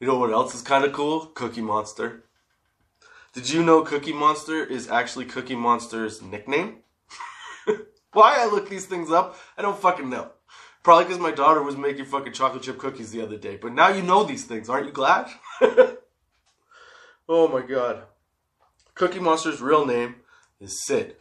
You 0.00 0.06
know 0.06 0.18
what 0.18 0.32
else 0.32 0.54
is 0.54 0.62
kind 0.62 0.84
of 0.84 0.92
cool? 0.92 1.26
Cookie 1.26 1.60
Monster. 1.60 2.24
Did 3.32 3.50
you 3.50 3.62
know 3.62 3.82
Cookie 3.82 4.12
Monster 4.12 4.64
is 4.64 4.88
actually 4.88 5.24
Cookie 5.24 5.56
Monster's 5.56 6.22
nickname? 6.22 6.78
Why 8.12 8.36
I 8.38 8.46
look 8.46 8.68
these 8.68 8.86
things 8.86 9.10
up, 9.10 9.36
I 9.58 9.62
don't 9.62 9.78
fucking 9.78 10.08
know. 10.08 10.30
Probably 10.84 11.04
because 11.04 11.18
my 11.18 11.30
daughter 11.30 11.62
was 11.62 11.76
making 11.76 12.04
fucking 12.04 12.34
chocolate 12.34 12.62
chip 12.62 12.78
cookies 12.78 13.10
the 13.10 13.22
other 13.22 13.38
day. 13.38 13.56
But 13.56 13.72
now 13.72 13.88
you 13.88 14.02
know 14.02 14.22
these 14.22 14.44
things, 14.44 14.68
aren't 14.68 14.86
you 14.86 14.92
glad? 14.92 15.28
oh 17.28 17.48
my 17.48 17.62
god. 17.62 18.04
Cookie 18.94 19.18
Monster's 19.18 19.60
real 19.60 19.86
name 19.86 20.16
is 20.60 20.84
Sid. 20.84 21.16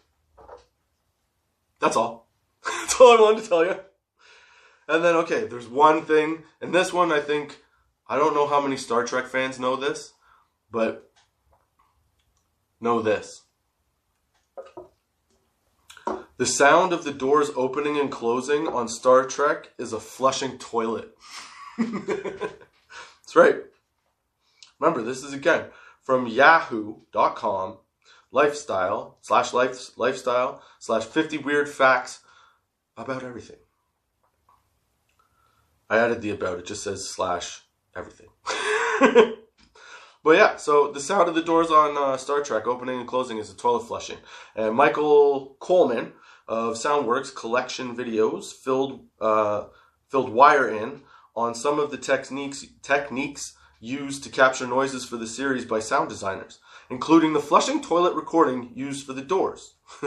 That's 1.80 1.96
all. 1.96 2.28
That's 2.63 3.00
all 3.00 3.18
I 3.18 3.22
wanted 3.22 3.44
to 3.44 3.50
tell 3.50 3.66
you. 3.66 3.80
And 4.88 5.04
then, 5.04 5.15
okay, 5.15 5.46
there's 5.46 5.67
one 5.67 6.04
thing, 6.04 6.43
and 6.62 6.74
this 6.74 6.91
one 6.91 7.12
I 7.12 7.19
think, 7.19 7.60
I 8.08 8.17
don't 8.17 8.34
know 8.34 8.48
how 8.48 8.62
many 8.62 8.78
Star 8.78 9.06
Trek 9.06 9.28
fans 9.28 9.60
know 9.60 9.76
this, 9.76 10.13
but 10.72 11.10
know 12.82 13.02
this. 13.02 13.43
The 16.38 16.46
sound 16.46 16.91
of 16.91 17.04
the 17.04 17.13
doors 17.13 17.52
opening 17.56 17.98
and 17.98 18.12
closing 18.12 18.67
on 18.67 18.88
Star 18.88 19.24
Trek 19.26 19.69
is 19.78 19.93
a 19.93 20.00
flushing 20.00 20.58
toilet. 20.58 21.15
That's 21.78 23.36
right. 23.36 23.58
Remember, 24.80 25.02
this 25.02 25.24
is 25.24 25.32
again 25.32 25.65
from 26.02 26.28
yahoo.com 26.28 27.78
lifestyle 28.32 29.17
slash 29.22 29.54
life, 29.54 29.98
lifestyle 29.98 30.62
slash 30.80 31.06
50 31.06 31.38
weird 31.38 31.69
facts 31.69 32.19
about 32.98 33.24
everything. 33.24 33.62
I 35.94 36.00
added 36.00 36.24
the 36.24 36.32
about. 36.32 36.58
It 36.58 36.66
just 36.66 36.84
says 36.84 37.08
slash 37.08 37.62
everything. 37.96 38.30
but 40.24 40.36
yeah, 40.36 40.56
so 40.56 40.92
the 40.92 41.00
sound 41.00 41.30
of 41.30 41.36
the 41.36 41.44
doors 41.44 41.70
on 41.70 41.96
uh, 41.96 42.18
Star 42.18 42.42
Trek 42.42 42.66
opening 42.66 43.00
and 43.00 43.08
closing 43.08 43.38
is 43.38 43.52
a 43.52 43.56
toilet 43.56 43.86
flushing. 43.86 44.18
And 44.56 44.74
Michael 44.74 45.56
Coleman 45.60 46.14
of 46.48 46.78
Soundworks 46.78 47.34
collection 47.36 47.96
videos 47.96 48.54
filled 48.54 49.06
uh, 49.22 49.66
filled 50.10 50.34
Wired 50.34 50.74
in 50.74 51.02
on 51.36 51.54
some 51.54 51.78
of 51.78 51.92
the 51.92 51.98
techniques 51.98 52.66
techniques 52.82 53.56
used 53.80 54.24
to 54.24 54.32
capture 54.32 54.66
noises 54.66 55.06
for 55.06 55.18
the 55.18 55.28
series 55.28 55.64
by 55.64 55.80
sound 55.80 56.10
designers, 56.10 56.58
including 56.90 57.34
the 57.34 57.40
flushing 57.40 57.84
toilet 57.84 58.16
recording 58.16 58.72
used 58.74 59.06
for 59.06 59.14
the 59.14 59.22
doors. 59.22 59.76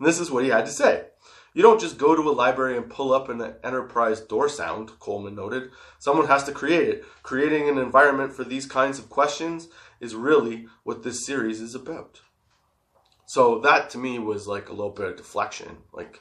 this 0.00 0.18
is 0.18 0.28
what 0.28 0.42
he 0.42 0.50
had 0.50 0.66
to 0.66 0.72
say. 0.72 1.04
You 1.54 1.62
don't 1.62 1.80
just 1.80 1.98
go 1.98 2.16
to 2.16 2.28
a 2.28 2.32
library 2.32 2.76
and 2.76 2.90
pull 2.90 3.12
up 3.12 3.28
an 3.28 3.40
enterprise 3.62 4.20
door 4.20 4.48
sound, 4.48 4.98
Coleman 4.98 5.36
noted. 5.36 5.70
Someone 6.00 6.26
has 6.26 6.42
to 6.44 6.52
create 6.52 6.88
it. 6.88 7.04
Creating 7.22 7.68
an 7.68 7.78
environment 7.78 8.32
for 8.32 8.42
these 8.42 8.66
kinds 8.66 8.98
of 8.98 9.08
questions 9.08 9.68
is 10.00 10.16
really 10.16 10.66
what 10.82 11.04
this 11.04 11.24
series 11.24 11.60
is 11.60 11.76
about. 11.76 12.20
So 13.26 13.60
that 13.60 13.88
to 13.90 13.98
me 13.98 14.18
was 14.18 14.48
like 14.48 14.68
a 14.68 14.72
little 14.72 14.90
bit 14.90 15.06
of 15.06 15.16
deflection. 15.16 15.78
Like 15.92 16.20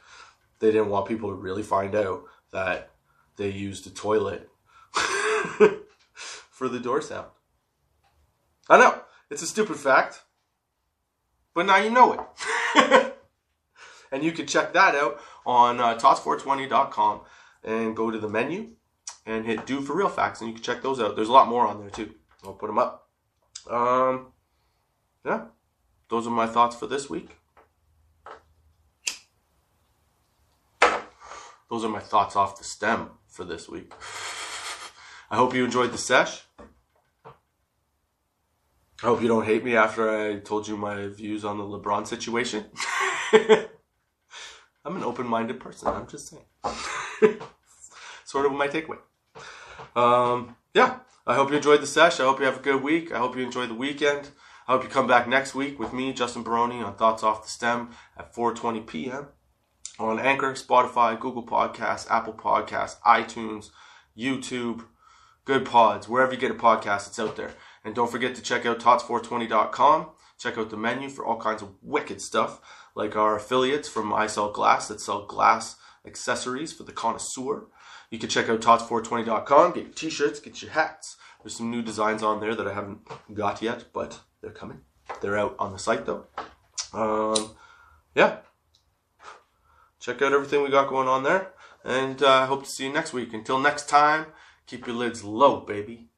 they 0.59 0.71
didn't 0.71 0.89
want 0.89 1.07
people 1.07 1.29
to 1.29 1.35
really 1.35 1.63
find 1.63 1.95
out 1.95 2.25
that 2.51 2.91
they 3.35 3.49
used 3.49 3.87
a 3.87 3.89
toilet 3.89 4.47
for 4.93 6.69
the 6.69 6.79
door 6.79 7.01
sound. 7.01 7.27
I 8.69 8.77
know, 8.77 9.01
it's 9.31 9.41
a 9.41 9.47
stupid 9.47 9.77
fact, 9.77 10.21
but 11.55 11.65
now 11.65 11.77
you 11.77 11.89
know 11.89 12.27
it. 12.75 13.09
And 14.13 14.23
you 14.23 14.31
can 14.31 14.45
check 14.45 14.73
that 14.73 14.93
out 14.93 15.19
on 15.43 15.79
uh, 15.79 15.97
tots420.com 15.97 17.21
and 17.63 17.95
go 17.95 18.11
to 18.11 18.19
the 18.19 18.29
menu 18.29 18.69
and 19.25 19.45
hit 19.45 19.65
do 19.65 19.81
for 19.81 19.95
real 19.95 20.07
facts 20.07 20.39
and 20.39 20.49
you 20.49 20.53
can 20.53 20.63
check 20.63 20.83
those 20.83 20.99
out. 20.99 21.15
There's 21.15 21.29
a 21.29 21.33
lot 21.33 21.47
more 21.47 21.65
on 21.65 21.79
there 21.79 21.89
too. 21.89 22.13
I'll 22.45 22.53
put 22.53 22.67
them 22.67 22.77
up. 22.77 23.09
Um, 23.69 24.27
yeah, 25.25 25.45
those 26.09 26.27
are 26.27 26.29
my 26.29 26.45
thoughts 26.45 26.75
for 26.75 26.85
this 26.87 27.09
week. 27.09 27.37
those 31.73 31.83
are 31.83 31.89
my 31.89 31.99
thoughts 31.99 32.35
off 32.35 32.59
the 32.59 32.63
stem 32.63 33.09
for 33.27 33.43
this 33.43 33.67
week. 33.67 33.91
I 35.31 35.37
hope 35.37 35.55
you 35.55 35.65
enjoyed 35.65 35.91
the 35.91 35.97
sesh. 35.97 36.43
I 37.25 39.07
hope 39.07 39.23
you 39.23 39.27
don't 39.27 39.45
hate 39.45 39.63
me 39.63 39.75
after 39.75 40.07
I 40.07 40.37
told 40.37 40.67
you 40.67 40.77
my 40.77 41.07
views 41.07 41.43
on 41.43 41.57
the 41.57 41.63
LeBron 41.63 42.05
situation. 42.05 42.65
I'm 44.85 44.95
an 44.97 45.03
open 45.03 45.27
minded 45.27 45.59
person. 45.59 45.87
I'm 45.87 46.07
just 46.07 46.27
saying. 46.29 46.45
sort 48.25 48.45
of 48.45 48.51
my 48.51 48.67
takeaway. 48.67 48.97
Um, 49.95 50.55
yeah, 50.73 50.99
I 51.25 51.35
hope 51.35 51.51
you 51.51 51.57
enjoyed 51.57 51.81
the 51.81 51.87
sesh. 51.87 52.19
I 52.19 52.23
hope 52.23 52.39
you 52.39 52.45
have 52.45 52.57
a 52.57 52.61
good 52.61 52.83
week. 52.83 53.11
I 53.11 53.19
hope 53.19 53.35
you 53.35 53.43
enjoy 53.43 53.67
the 53.67 53.73
weekend. 53.73 54.31
I 54.67 54.73
hope 54.73 54.83
you 54.83 54.89
come 54.89 55.07
back 55.07 55.27
next 55.27 55.53
week 55.53 55.79
with 55.79 55.93
me, 55.93 56.13
Justin 56.13 56.43
Baroni, 56.43 56.81
on 56.81 56.95
Thoughts 56.95 57.23
Off 57.23 57.43
the 57.43 57.49
Stem 57.49 57.89
at 58.17 58.33
4:20 58.33 58.85
p.m. 58.87 59.27
on 59.99 60.19
Anchor, 60.19 60.53
Spotify, 60.53 61.19
Google 61.19 61.45
Podcasts, 61.45 62.09
Apple 62.09 62.33
Podcasts, 62.33 62.99
iTunes, 63.01 63.69
YouTube, 64.17 64.85
Goodpods, 65.45 66.07
wherever 66.07 66.33
you 66.33 66.39
get 66.39 66.51
a 66.51 66.55
podcast, 66.55 67.07
it's 67.07 67.19
out 67.19 67.35
there. 67.35 67.51
And 67.83 67.93
don't 67.93 68.09
forget 68.09 68.35
to 68.35 68.41
check 68.41 68.65
out 68.65 68.79
tots420.com. 68.79 70.07
Check 70.39 70.57
out 70.57 70.69
the 70.69 70.77
menu 70.77 71.09
for 71.09 71.25
all 71.25 71.39
kinds 71.39 71.61
of 71.61 71.73
wicked 71.81 72.21
stuff, 72.21 72.61
like 72.95 73.15
our 73.15 73.35
affiliates 73.35 73.89
from 73.89 74.13
I 74.13 74.27
Sell 74.27 74.51
Glass 74.51 74.87
that 74.87 75.01
sell 75.01 75.25
glass 75.25 75.75
accessories 76.05 76.73
for 76.73 76.83
the 76.83 76.91
connoisseur. 76.91 77.67
You 78.09 78.19
can 78.19 78.29
check 78.29 78.49
out 78.49 78.61
tots420.com, 78.61 79.73
get 79.73 79.83
your 79.83 79.93
t-shirts, 79.93 80.39
get 80.39 80.61
your 80.61 80.71
hats. 80.71 81.17
There's 81.41 81.55
some 81.55 81.71
new 81.71 81.81
designs 81.81 82.23
on 82.23 82.39
there 82.39 82.55
that 82.55 82.67
I 82.67 82.73
haven't 82.73 82.99
got 83.33 83.61
yet, 83.61 83.85
but 83.93 84.19
they're 84.41 84.51
coming. 84.51 84.81
They're 85.21 85.37
out 85.37 85.55
on 85.59 85.71
the 85.71 85.79
site 85.79 86.05
though. 86.05 86.25
Um, 86.93 87.55
yeah. 88.15 88.37
Check 89.99 90.21
out 90.21 90.33
everything 90.33 90.61
we 90.61 90.69
got 90.69 90.89
going 90.89 91.07
on 91.07 91.23
there. 91.23 91.53
And 91.83 92.21
I 92.21 92.43
uh, 92.43 92.45
hope 92.47 92.63
to 92.63 92.69
see 92.69 92.85
you 92.85 92.93
next 92.93 93.13
week. 93.13 93.33
Until 93.33 93.59
next 93.59 93.89
time, 93.89 94.27
keep 94.67 94.87
your 94.87 94.95
lids 94.95 95.23
low, 95.23 95.61
baby. 95.61 96.09